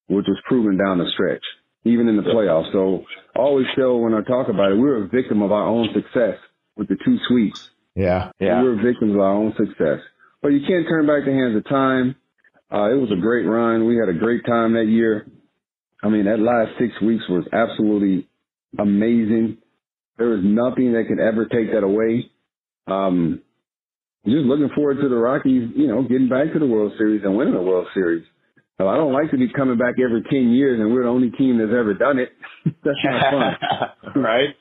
[0.07, 1.43] which was proven down the stretch,
[1.83, 2.71] even in the playoffs.
[2.71, 3.03] So
[3.35, 5.89] I always tell when I talk about it, we were a victim of our own
[5.93, 6.37] success
[6.75, 7.59] with the two sweeps.
[7.95, 8.61] Yeah, yeah.
[8.61, 9.99] We were victims of our own success,
[10.41, 12.15] but you can't turn back the hands of time.
[12.71, 13.85] Uh, it was a great run.
[13.85, 15.27] We had a great time that year.
[16.03, 18.29] I mean, that last six weeks was absolutely
[18.79, 19.57] amazing.
[20.17, 22.31] There was nothing that could ever take that away.
[22.87, 23.41] Um,
[24.25, 27.35] just looking forward to the Rockies, you know, getting back to the World Series and
[27.35, 28.23] winning the World Series.
[28.77, 31.29] So I don't like to be coming back every 10 years and we're the only
[31.31, 32.29] team that's ever done it.
[32.83, 33.55] that's not fun.
[34.23, 34.55] right?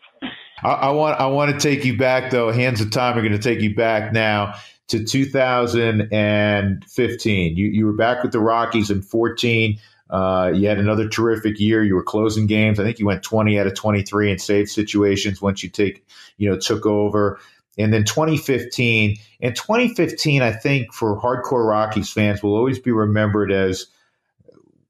[0.62, 2.52] I, I, want I want to take you back though.
[2.52, 4.54] Hands of time are going to take you back now
[4.88, 7.56] to 2015.
[7.56, 9.78] You you were back with the Rockies in 14.
[10.10, 11.84] Uh, you had another terrific year.
[11.84, 12.80] You were closing games.
[12.80, 16.04] I think you went 20 out of 23 in save situations once you take
[16.36, 17.38] you know took over.
[17.78, 23.52] And then 2015, and 2015, I think for hardcore Rockies fans will always be remembered
[23.52, 23.86] as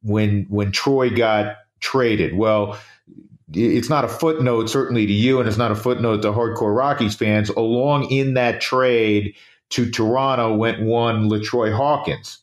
[0.02, 2.36] when when Troy got traded.
[2.36, 2.78] Well,
[3.52, 7.14] it's not a footnote certainly to you, and it's not a footnote to hardcore Rockies
[7.14, 7.50] fans.
[7.50, 9.34] Along in that trade
[9.70, 12.38] to Toronto went one LaTroy Hawkins,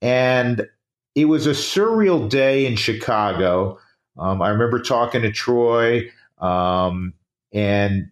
[0.00, 0.66] and
[1.14, 3.78] it was a surreal day in Chicago.
[4.18, 7.14] Um, I remember talking to Troy, um,
[7.52, 8.10] and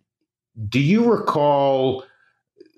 [0.69, 2.05] do you recall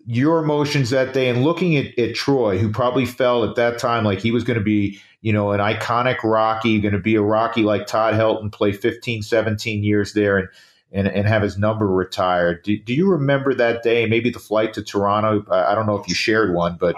[0.06, 4.04] your emotions that day and looking at, at Troy, who probably felt at that time
[4.04, 7.22] like he was going to be, you know, an iconic Rocky, going to be a
[7.22, 10.48] Rocky like Todd Helton, play 15, 17 years there and,
[10.90, 12.62] and, and have his number retired.
[12.64, 14.06] Do, do you remember that day?
[14.06, 15.44] Maybe the flight to Toronto?
[15.50, 16.96] I don't know if you shared one, but.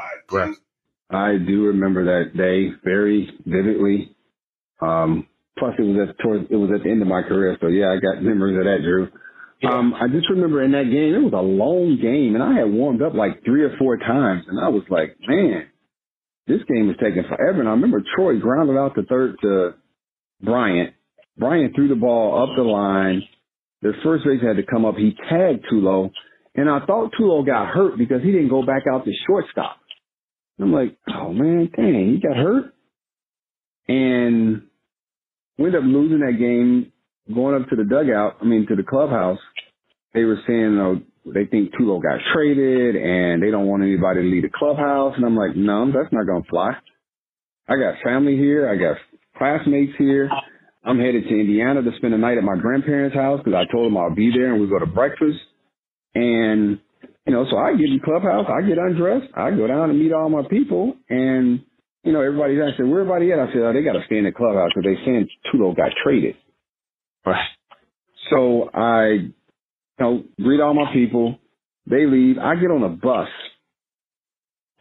[1.11, 4.17] I do remember that day very vividly.
[4.81, 7.69] Um, plus, it was at towards, it was at the end of my career, so
[7.69, 9.11] yeah, I got memories of that, Drew.
[9.67, 12.73] Um, I just remember in that game, it was a long game, and I had
[12.73, 15.67] warmed up like three or four times, and I was like, man,
[16.47, 17.61] this game is taking forever.
[17.61, 19.75] And I remember Troy grounded out the third to
[20.43, 20.95] Bryant.
[21.39, 23.23] Bryant threw the ball up the line.
[23.83, 24.97] The first base had to come up.
[24.97, 26.11] He tagged Tulo,
[26.55, 29.77] and I thought Tulo got hurt because he didn't go back out to shortstop.
[30.61, 32.73] I'm like, oh man, dang, he got hurt.
[33.89, 34.63] And
[35.59, 36.93] we ended up losing that game
[37.33, 39.39] going up to the dugout, I mean, to the clubhouse,
[40.13, 44.23] they were saying, you know, they think Tulo got traded and they don't want anybody
[44.23, 45.15] to leave the clubhouse.
[45.17, 46.73] And I'm like, no, that's not going to fly.
[47.69, 48.69] I got family here.
[48.69, 48.97] I got
[49.39, 50.29] classmates here.
[50.85, 53.87] I'm headed to Indiana to spend the night at my grandparents' house because I told
[53.87, 55.41] them I'll be there and we go to breakfast.
[56.15, 56.79] And,
[57.27, 59.99] you know, so I get in the clubhouse, I get undressed, I go down and
[59.99, 60.95] meet all my people.
[61.09, 61.65] And,
[62.05, 63.41] you know, everybody's I said, where everybody at?
[63.41, 65.91] I said, oh, they got to stay in the clubhouse because they saying Tulo got
[66.05, 66.37] traded.
[67.27, 67.49] Right.
[68.31, 69.33] So I, you
[70.01, 71.39] know, greet all my people.
[71.87, 72.39] They leave.
[72.39, 73.29] I get on a bus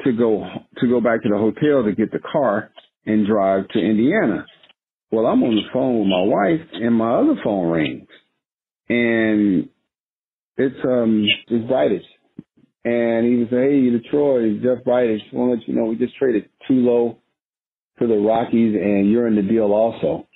[0.03, 0.45] to go
[0.77, 2.71] to go back to the hotel to get the car
[3.05, 4.45] and drive to Indiana.
[5.11, 8.07] Well, I'm on the phone with my wife, and my other phone rings,
[8.89, 9.69] and
[10.57, 12.01] it's um it's Bridich,
[12.83, 15.33] and he was hey LaTroy, Jeff Bridich.
[15.33, 17.17] Want to let you know we just traded Tulo
[17.99, 20.27] to the Rockies, and you're in the deal also.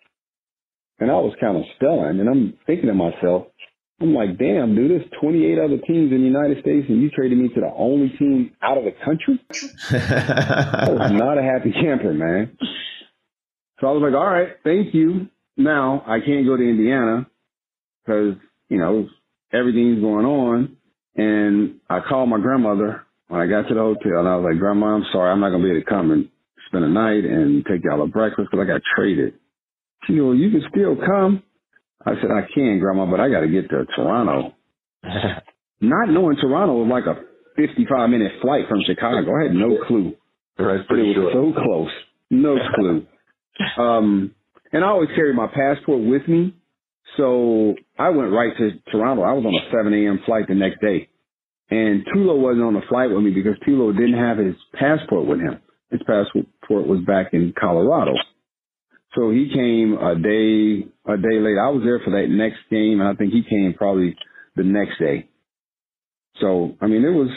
[0.99, 3.47] And I was kind of stunned, and I'm thinking to myself,
[3.99, 7.37] I'm like, damn, dude, there's 28 other teams in the United States, and you traded
[7.37, 9.39] me to the only team out of the country.
[9.89, 12.57] I was not a happy camper, man.
[13.79, 15.29] So I was like, all right, thank you.
[15.55, 17.27] Now I can't go to Indiana
[18.05, 18.35] because
[18.69, 19.07] you know
[19.51, 20.77] everything's going on.
[21.15, 24.59] And I called my grandmother when I got to the hotel, and I was like,
[24.59, 26.29] Grandma, I'm sorry, I'm not gonna be able to come and
[26.67, 29.33] spend the night and take y'all a breakfast because I got traded.
[30.07, 31.43] She goes, well, you can still come.
[32.05, 34.55] I said, I can, Grandma, but I got to get to Toronto.
[35.81, 37.21] Not knowing Toronto was like a
[37.55, 39.31] 55 minute flight from Chicago.
[39.39, 40.13] I had no clue.
[40.57, 41.31] Right, but it was sure.
[41.33, 41.91] so close.
[42.31, 43.05] No clue.
[43.77, 44.31] um,
[44.71, 46.55] and I always carry my passport with me.
[47.15, 49.23] So I went right to Toronto.
[49.23, 50.19] I was on a 7 a.m.
[50.25, 51.09] flight the next day.
[51.69, 55.39] And Tulo wasn't on the flight with me because Tulo didn't have his passport with
[55.39, 55.59] him.
[55.91, 58.13] His passport was back in Colorado.
[59.15, 61.57] So he came a day a day late.
[61.57, 64.15] I was there for that next game, and I think he came probably
[64.55, 65.29] the next day.
[66.41, 67.29] So I mean, it was.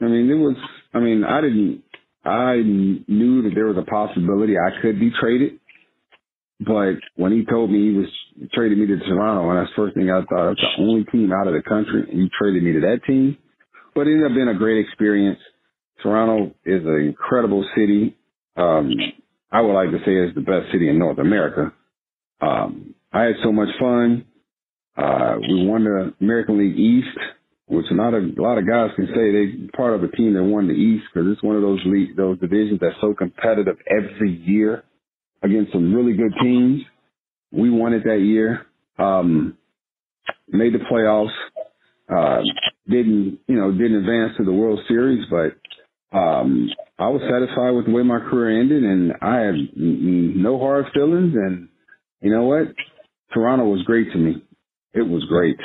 [0.00, 0.56] I mean, it was.
[0.94, 1.82] I mean, I didn't.
[2.24, 5.60] I knew that there was a possibility I could be traded,
[6.60, 8.08] but when he told me he was
[8.52, 11.32] trading me to Toronto, and that's the first thing I thought, it's the only team
[11.32, 13.38] out of the country, and you traded me to that team.
[13.94, 15.38] But it ended up being a great experience.
[16.02, 18.16] Toronto is an incredible city.
[18.56, 18.90] Um,
[19.50, 21.72] I would like to say it's the best city in North America.
[22.40, 24.26] Um, I had so much fun.
[24.96, 27.16] Uh, we won the American League East,
[27.66, 30.42] which not a, a lot of guys can say they part of a team that
[30.42, 34.36] won the East because it's one of those league, those divisions that's so competitive every
[34.44, 34.84] year
[35.42, 36.82] against some really good teams.
[37.52, 38.66] We won it that year.
[38.98, 39.56] Um,
[40.48, 41.32] made the playoffs.
[42.08, 42.42] Uh,
[42.88, 45.56] didn't you know didn't advance to the World Series, but
[46.12, 50.86] um, I was satisfied with the way my career ended, and I have no hard
[50.94, 51.34] feelings.
[51.34, 51.68] And
[52.20, 52.74] you know what?
[53.32, 54.42] Toronto was great to me.
[54.94, 55.58] It was great.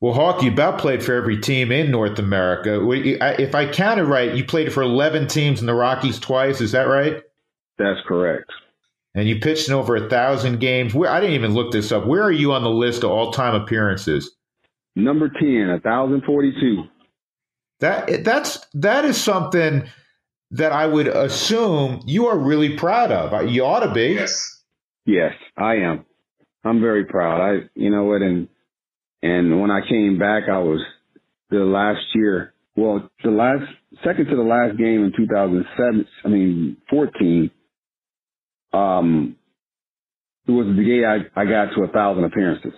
[0.00, 2.80] Well, Hawk, you about played for every team in North America.
[2.90, 6.60] If I counted right, you played for 11 teams in the Rockies twice.
[6.60, 7.22] Is that right?
[7.78, 8.50] That's correct.
[9.14, 10.94] And you pitched in over a thousand games.
[10.94, 12.06] Where I didn't even look this up.
[12.06, 14.34] Where are you on the list of all-time appearances?
[14.96, 16.82] Number 10, 1042.
[17.82, 19.82] That that's that is something
[20.52, 23.50] that I would assume you are really proud of.
[23.50, 24.14] You ought to be.
[24.14, 24.60] Yes.
[25.04, 26.04] Yes, I am.
[26.62, 27.40] I'm very proud.
[27.40, 28.46] I, you know what, and
[29.20, 30.80] and when I came back, I was
[31.50, 32.54] the last year.
[32.76, 33.64] Well, the last
[34.04, 36.06] second to the last game in 2007.
[36.24, 37.50] I mean 14.
[38.72, 39.34] Um,
[40.46, 42.74] it was the day I I got to a thousand appearances.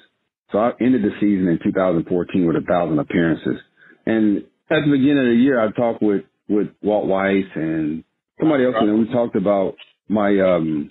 [0.51, 3.61] So I ended the season in 2014 with a thousand appearances.
[4.07, 8.05] And at the beginning of the year, I talked with with Walt Weiss and
[8.39, 9.77] somebody else, and we talked about
[10.09, 10.91] my, um,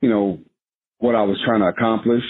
[0.00, 0.38] you know,
[0.98, 2.22] what I was trying to accomplish.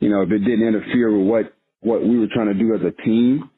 [0.00, 2.80] You know, if it didn't interfere with what what we were trying to do as
[2.82, 3.50] a team,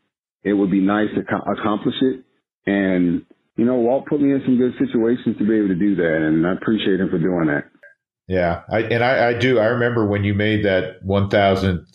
[0.42, 2.24] it would be nice to co- accomplish it.
[2.66, 3.24] And
[3.56, 6.16] you know, Walt put me in some good situations to be able to do that,
[6.26, 7.64] and I appreciate him for doing that.
[8.28, 9.58] Yeah, I, and I, I do.
[9.58, 11.88] I remember when you made that one thousandth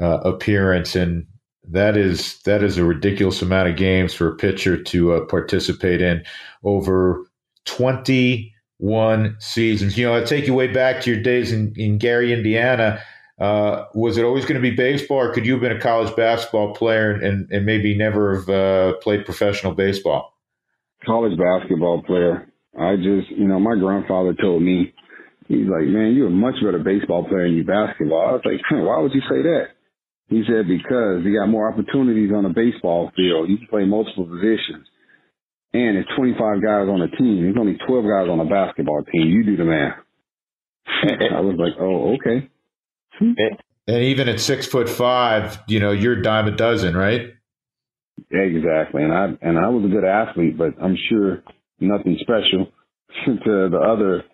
[0.00, 1.26] uh, appearance, and
[1.68, 6.00] that is that is a ridiculous amount of games for a pitcher to uh, participate
[6.00, 6.24] in
[6.64, 7.26] over
[7.64, 9.98] 21 seasons.
[9.98, 13.00] You know, I take you way back to your days in, in Gary, Indiana.
[13.38, 16.14] Uh, was it always going to be baseball, or could you have been a college
[16.16, 20.32] basketball player and, and maybe never have uh, played professional baseball?
[21.04, 22.50] College basketball player.
[22.78, 24.94] I just, you know, my grandfather told me,
[25.48, 28.26] he's like, man, you're a much better baseball player than you basketball.
[28.26, 29.75] I was like, why would you say that?
[30.28, 33.48] He said because you got more opportunities on a baseball field.
[33.48, 34.86] You can play multiple positions.
[35.72, 37.42] And it's 25 guys on a team.
[37.42, 39.28] There's only 12 guys on a basketball team.
[39.28, 39.98] You do the math.
[41.32, 42.48] I was like, oh, okay.
[43.88, 47.34] And even at six foot five, you know, you're a dime a dozen, right?
[48.30, 49.02] Exactly.
[49.02, 51.42] And I and I was a good athlete, but I'm sure
[51.78, 52.72] nothing special
[53.26, 54.24] to the other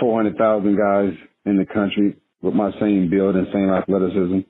[0.00, 1.12] 400,000 guys
[1.44, 4.40] in the country with my same build and same athleticism.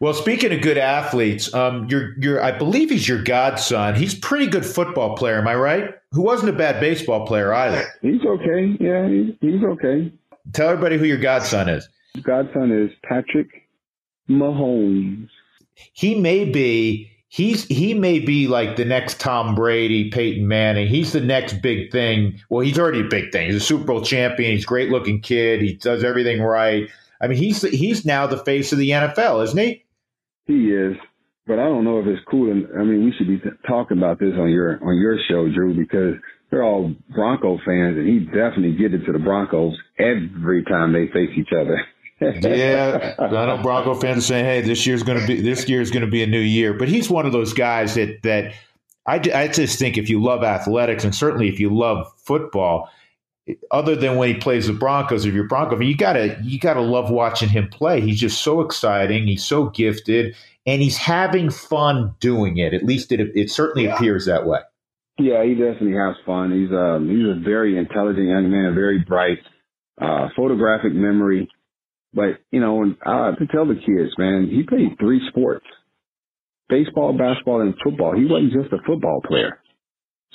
[0.00, 3.94] Well, speaking of good athletes, um, your your I believe he's your godson.
[3.94, 5.94] He's a pretty good football player, am I right?
[6.12, 7.86] Who wasn't a bad baseball player either.
[8.00, 8.76] He's okay.
[8.80, 10.10] Yeah, he's, he's okay.
[10.54, 11.86] Tell everybody who your godson is.
[12.22, 13.68] Godson is Patrick
[14.28, 15.28] Mahomes.
[15.92, 20.88] He may be he's he may be like the next Tom Brady, Peyton Manning.
[20.88, 22.40] He's the next big thing.
[22.48, 23.48] Well, he's already a big thing.
[23.48, 24.52] He's a Super Bowl champion.
[24.52, 25.60] He's a great looking kid.
[25.60, 26.88] He does everything right.
[27.20, 29.84] I mean, he's he's now the face of the NFL, isn't he?
[30.50, 30.96] He is,
[31.46, 32.50] but I don't know if it's cool.
[32.50, 35.74] And I mean, we should be talking about this on your on your show, Drew,
[35.76, 36.16] because
[36.50, 41.06] they're all Bronco fans, and he definitely get it to the Broncos every time they
[41.06, 41.80] face each other.
[42.20, 45.92] yeah, I know Bronco fans are saying, "Hey, this year's going to be this year's
[45.92, 48.52] going to be a new year." But he's one of those guys that that
[49.06, 52.90] I, I just think if you love athletics and certainly if you love football,
[53.70, 57.10] other than when he plays the Broncos, if you're Bronco, you gotta you gotta love
[57.10, 58.00] watching him play.
[58.00, 59.26] He's just so exciting.
[59.26, 60.36] He's so gifted,
[60.66, 62.74] and he's having fun doing it.
[62.74, 63.94] At least it it certainly yeah.
[63.94, 64.60] appears that way.
[65.18, 66.50] Yeah, he definitely has fun.
[66.52, 69.38] He's um he's a very intelligent young man, very bright,
[70.00, 71.48] uh, photographic memory.
[72.12, 75.66] But, you know, and I have to tell the kids, man, he played three sports.
[76.68, 78.16] Baseball, basketball, and football.
[78.16, 79.59] He wasn't just a football player.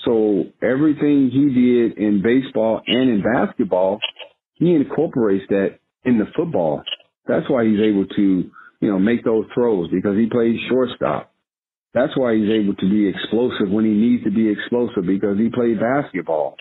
[0.04, 4.00] So everything he did in baseball and in basketball,
[4.56, 6.84] he incorporates that in the football.
[7.28, 11.32] That's why he's able to, you know, make those throws because he plays shortstop.
[11.94, 15.50] That's why he's able to be explosive when he needs to be explosive because he
[15.50, 16.56] played basketball.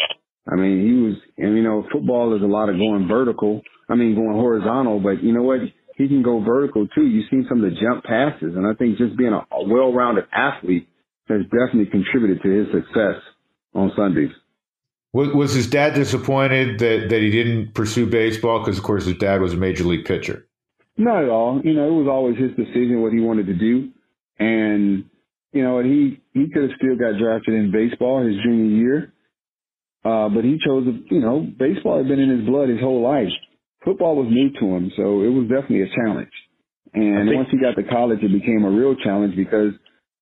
[0.51, 3.62] I mean, he was, and you know, football is a lot of going vertical.
[3.89, 5.61] I mean, going horizontal, but you know what?
[5.97, 7.07] He can go vertical too.
[7.07, 10.24] You've seen some of the jump passes, and I think just being a, a well-rounded
[10.32, 10.89] athlete
[11.29, 13.20] has definitely contributed to his success
[13.75, 14.31] on Sundays.
[15.12, 18.59] Was, was his dad disappointed that, that he didn't pursue baseball?
[18.59, 20.47] Because, of course, his dad was a major league pitcher.
[20.97, 21.61] Not at all.
[21.62, 23.91] You know, it was always his decision what he wanted to do.
[24.39, 25.05] And,
[25.53, 29.12] you know, he, he could have still got drafted in baseball his junior year.
[30.05, 33.33] Uh, but he chose, you know, baseball had been in his blood his whole life.
[33.85, 36.33] Football was new to him, so it was definitely a challenge.
[36.93, 39.72] And think, once he got to college, it became a real challenge because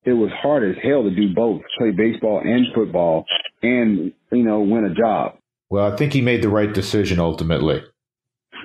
[0.05, 3.25] it was hard as hell to do both, play baseball and football,
[3.63, 5.37] and you know, win a job.
[5.71, 7.83] Well, I think he made the right decision ultimately.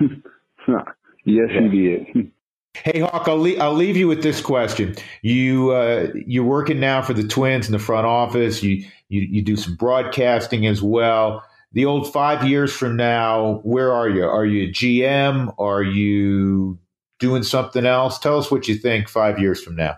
[1.24, 2.32] yes, he did.
[2.84, 4.94] Hey Hawk, I'll leave, I'll leave you with this question.
[5.22, 8.62] You uh, you're working now for the Twins in the front office.
[8.62, 11.42] You you you do some broadcasting as well.
[11.72, 14.24] The old five years from now, where are you?
[14.24, 15.52] Are you a GM?
[15.58, 16.78] Are you
[17.18, 18.18] doing something else?
[18.20, 19.96] Tell us what you think five years from now.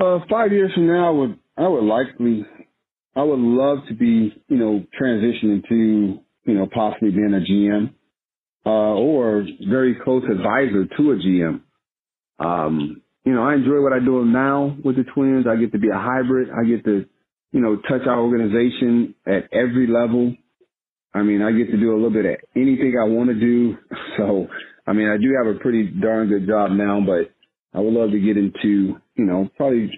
[0.00, 2.44] Uh, five years from now, I would I would likely
[3.14, 7.94] I would love to be you know transitioning to you know possibly being a GM
[8.66, 11.60] uh, or very close advisor to a GM.
[12.38, 15.46] Um, you know, I enjoy what I do now with the Twins.
[15.48, 16.50] I get to be a hybrid.
[16.50, 17.06] I get to,
[17.52, 20.34] you know, touch our organization at every level.
[21.14, 23.76] I mean, I get to do a little bit of anything I want to do.
[24.16, 24.46] So,
[24.86, 27.32] I mean, I do have a pretty darn good job now, but
[27.76, 29.90] I would love to get into, you know, probably,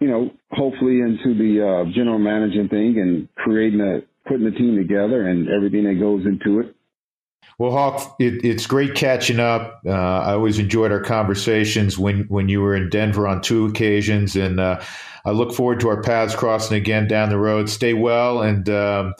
[0.00, 4.76] you know, hopefully into the uh, general managing thing and creating a, putting the team
[4.76, 6.74] together and everything that goes into it.
[7.58, 9.80] Well, Hawk, it, it's great catching up.
[9.86, 14.34] Uh, I always enjoyed our conversations when, when you were in Denver on two occasions,
[14.34, 14.82] and uh,
[15.24, 17.68] I look forward to our paths crossing again down the road.
[17.70, 19.14] Stay well, and um,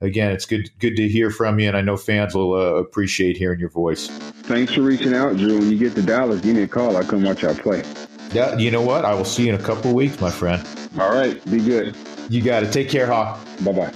[0.00, 3.36] again, it's good good to hear from you, and I know fans will uh, appreciate
[3.36, 4.08] hearing your voice.
[4.08, 5.58] Thanks for reaching out, Drew.
[5.58, 6.96] When you get to Dallas, give me a call.
[6.96, 7.84] I'll come watch our play.
[8.32, 9.04] Yeah, you know what?
[9.04, 10.66] I will see you in a couple of weeks, my friend.
[10.98, 11.96] All right, be good.
[12.28, 12.72] You got it.
[12.72, 13.38] Take care, Hawk.
[13.64, 13.92] Bye bye.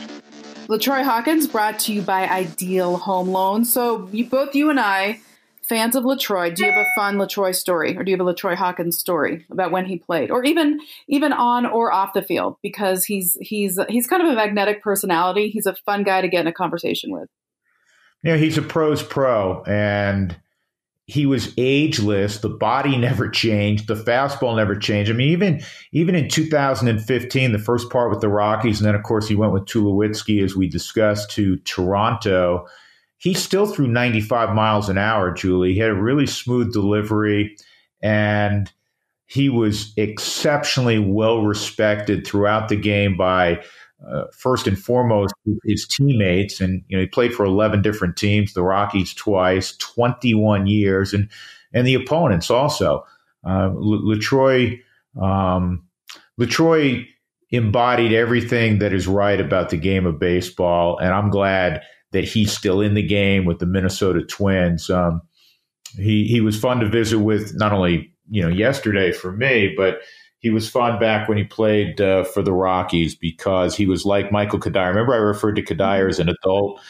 [0.68, 3.72] LaTroy Hawkins brought to you by Ideal Home Loans.
[3.72, 5.20] So you, both you and I,
[5.62, 8.32] fans of LaTroy, do you have a fun LaTroy story, or do you have a
[8.32, 12.56] LaTroy Hawkins story about when he played, or even even on or off the field?
[12.62, 15.48] Because he's he's he's kind of a magnetic personality.
[15.48, 17.28] He's a fun guy to get in a conversation with.
[18.22, 20.36] Yeah, he's a pros pro, and
[21.10, 22.38] he was ageless.
[22.38, 23.88] The body never changed.
[23.88, 25.10] The fastball never changed.
[25.10, 25.60] I mean, even
[25.92, 29.52] even in 2015, the first part with the Rockies, and then of course he went
[29.52, 32.66] with Tulowitzki, as we discussed, to Toronto.
[33.18, 35.32] He still threw 95 miles an hour.
[35.32, 37.56] Julie, he had a really smooth delivery,
[38.00, 38.70] and
[39.26, 43.62] he was exceptionally well respected throughout the game by
[44.06, 45.34] uh, first and foremost
[45.64, 50.34] his teammates, and you know he played for eleven different teams, the Rockies twice, twenty
[50.34, 51.28] one years, and
[51.72, 53.04] and the opponents also.
[53.44, 54.80] Uh, LaTroy
[55.20, 55.84] um,
[56.38, 57.06] LaTroy
[57.50, 61.82] embodied everything that is right about the game of baseball, and I'm glad
[62.12, 64.90] that he's still in the game with the Minnesota Twins.
[64.90, 65.22] Um,
[65.96, 70.00] he he was fun to visit with, not only you know yesterday for me, but
[70.40, 74.32] he was fun back when he played uh, for the Rockies because he was like
[74.32, 74.88] Michael Cuddyer.
[74.88, 76.80] Remember, I referred to Cuddyer as an adult.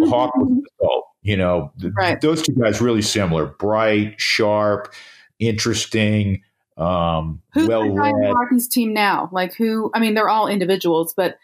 [0.00, 1.04] Hawk was an adult.
[1.22, 2.20] You know, right.
[2.20, 4.92] those two guys really similar, bright, sharp,
[5.38, 6.42] interesting,
[6.76, 8.34] um, Who's well the guy on the read.
[8.34, 9.28] Rockies team now?
[9.32, 9.90] Like who?
[9.94, 11.36] I mean, they're all individuals, but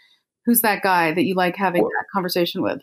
[0.47, 2.81] who's that guy that you like having Well- that conversation with?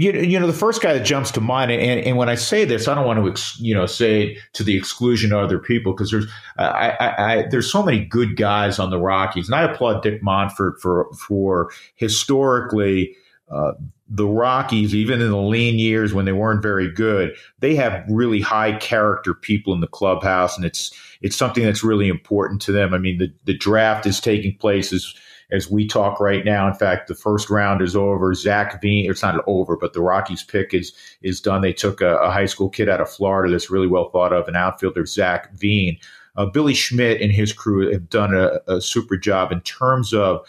[0.00, 2.64] You, you know, the first guy that jumps to mind, and, and when I say
[2.64, 5.92] this, I don't want to, ex, you know, say to the exclusion of other people
[5.92, 6.26] because there's,
[6.56, 10.22] I, I, I, there's so many good guys on the Rockies, and I applaud Dick
[10.22, 13.16] Monfort for, for historically,
[13.50, 13.72] uh,
[14.08, 18.40] the Rockies, even in the lean years when they weren't very good, they have really
[18.40, 20.92] high character people in the clubhouse, and it's,
[21.22, 22.94] it's something that's really important to them.
[22.94, 25.12] I mean, the, the draft is taking place as,
[25.50, 26.68] as we talk right now.
[26.68, 28.34] In fact, the first round is over.
[28.34, 30.92] Zach Veen, it's not over, but the Rockies pick is
[31.22, 31.62] is done.
[31.62, 34.48] They took a, a high school kid out of Florida that's really well thought of,
[34.48, 35.98] an outfielder, Zach Veen.
[36.36, 40.46] Uh, Billy Schmidt and his crew have done a, a super job in terms of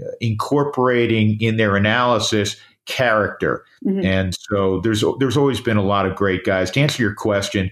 [0.00, 2.56] uh, incorporating in their analysis
[2.90, 3.64] character.
[3.86, 4.04] Mhm.
[4.04, 6.70] And so there's there's always been a lot of great guys.
[6.72, 7.70] To answer your question,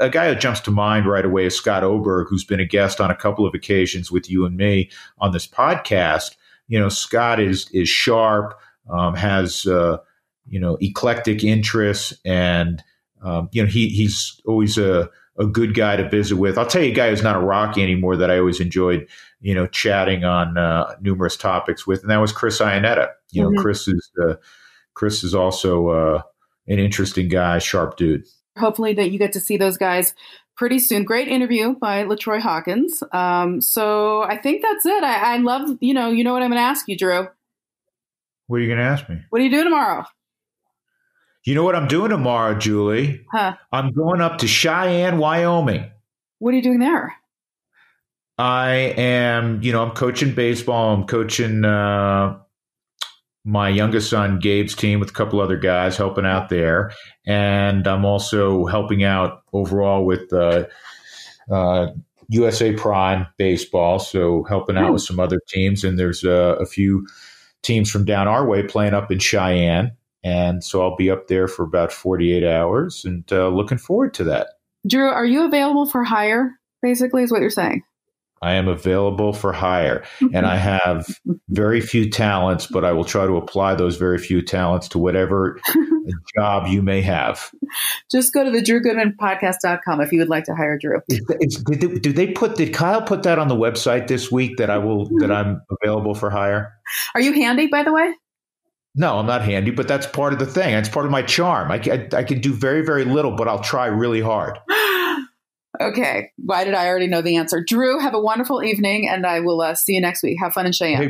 [0.00, 3.00] a guy that jumps to mind right away is Scott Oberg, who's been a guest
[3.00, 6.36] on a couple of occasions with you and me on this podcast.
[6.68, 8.58] You know, Scott is is sharp,
[8.90, 9.98] um, has uh,
[10.48, 12.82] you know eclectic interests, and
[13.22, 16.58] um, you know he he's always a a good guy to visit with.
[16.58, 19.08] I'll tell you a guy who's not a Rocky anymore that I always enjoyed,
[19.40, 23.08] you know, chatting on uh, numerous topics with, and that was Chris Iannetta.
[23.30, 23.62] You know, Mhm.
[23.62, 24.34] Chris is uh,
[24.94, 26.22] Chris is also uh,
[26.68, 28.24] an interesting guy, sharp dude.
[28.58, 30.14] Hopefully that you get to see those guys
[30.54, 31.04] pretty soon.
[31.04, 33.02] Great interview by LaTroy Hawkins.
[33.12, 35.02] Um, so I think that's it.
[35.02, 37.28] I, I love, you know, you know what I'm going to ask you, Drew.
[38.48, 39.22] What are you going to ask me?
[39.30, 40.04] What are you doing tomorrow?
[41.44, 43.24] You know what I'm doing tomorrow, Julie?
[43.32, 43.56] Huh?
[43.72, 45.90] I'm going up to Cheyenne, Wyoming.
[46.38, 47.14] What are you doing there?
[48.38, 50.94] I am, you know, I'm coaching baseball.
[50.94, 52.38] I'm coaching uh,
[53.44, 56.92] my youngest son Gabe's team with a couple other guys helping out there,
[57.26, 60.66] and I'm also helping out overall with uh,
[61.50, 61.88] uh,
[62.28, 63.98] USA Prime baseball.
[63.98, 67.06] So helping out with some other teams, and there's uh, a few
[67.62, 69.92] teams from down our way playing up in Cheyenne,
[70.24, 74.24] and so I'll be up there for about 48 hours, and uh, looking forward to
[74.24, 74.48] that.
[74.86, 76.58] Drew, are you available for hire?
[76.80, 77.82] Basically, is what you're saying.
[78.42, 80.34] I am available for hire, mm-hmm.
[80.34, 81.34] and I have mm-hmm.
[81.48, 85.60] very few talents, but I will try to apply those very few talents to whatever
[86.36, 87.52] job you may have.
[88.10, 91.00] Just go to the drewgoodmanpodcast.com if you would like to hire Drew.
[91.08, 92.56] Is, is, did, they, did they put?
[92.56, 95.32] Did Kyle put that on the website this week that I will that mm-hmm.
[95.32, 96.74] I'm available for hire?
[97.14, 98.12] Are you handy, by the way?
[98.94, 100.74] No, I'm not handy, but that's part of the thing.
[100.74, 101.70] That's part of my charm.
[101.70, 104.58] I, can- I, I can do very very little, but I'll try really hard.
[105.80, 106.30] okay.
[106.36, 107.62] Why did I already know the answer?
[107.66, 110.38] Drew, have a wonderful evening, and I will uh, see you next week.
[110.40, 111.02] Have fun in Cheyenne.
[111.02, 111.08] Hey,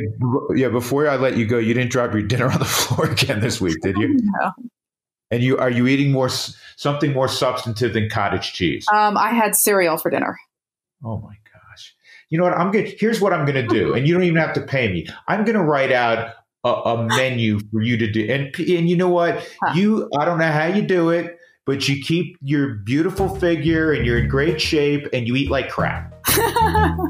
[0.55, 0.69] yeah.
[0.69, 3.59] Before I let you go, you didn't drop your dinner on the floor again this
[3.59, 4.17] week, did you?
[4.41, 4.51] No.
[5.31, 6.29] And you are you eating more
[6.75, 8.85] something more substantive than cottage cheese?
[8.93, 10.37] Um, I had cereal for dinner.
[11.03, 11.95] Oh my gosh!
[12.29, 12.53] You know what?
[12.53, 12.85] I'm going.
[12.85, 15.07] to Here's what I'm going to do, and you don't even have to pay me.
[15.27, 18.95] I'm going to write out a, a menu for you to do, and and you
[18.95, 19.47] know what?
[19.75, 24.05] You I don't know how you do it, but you keep your beautiful figure and
[24.05, 26.13] you're in great shape, and you eat like crap.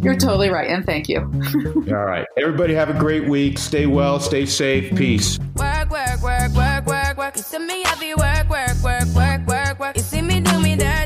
[0.00, 1.18] You're totally right, and thank you.
[1.88, 3.58] All right, everybody, have a great week.
[3.58, 4.94] Stay well, stay safe.
[4.96, 5.38] Peace.
[5.56, 7.36] Work, work, work, work, work, work.
[7.36, 9.96] You see me heavy work, work, work, work, work, work.
[9.96, 10.98] You see me do me dirty.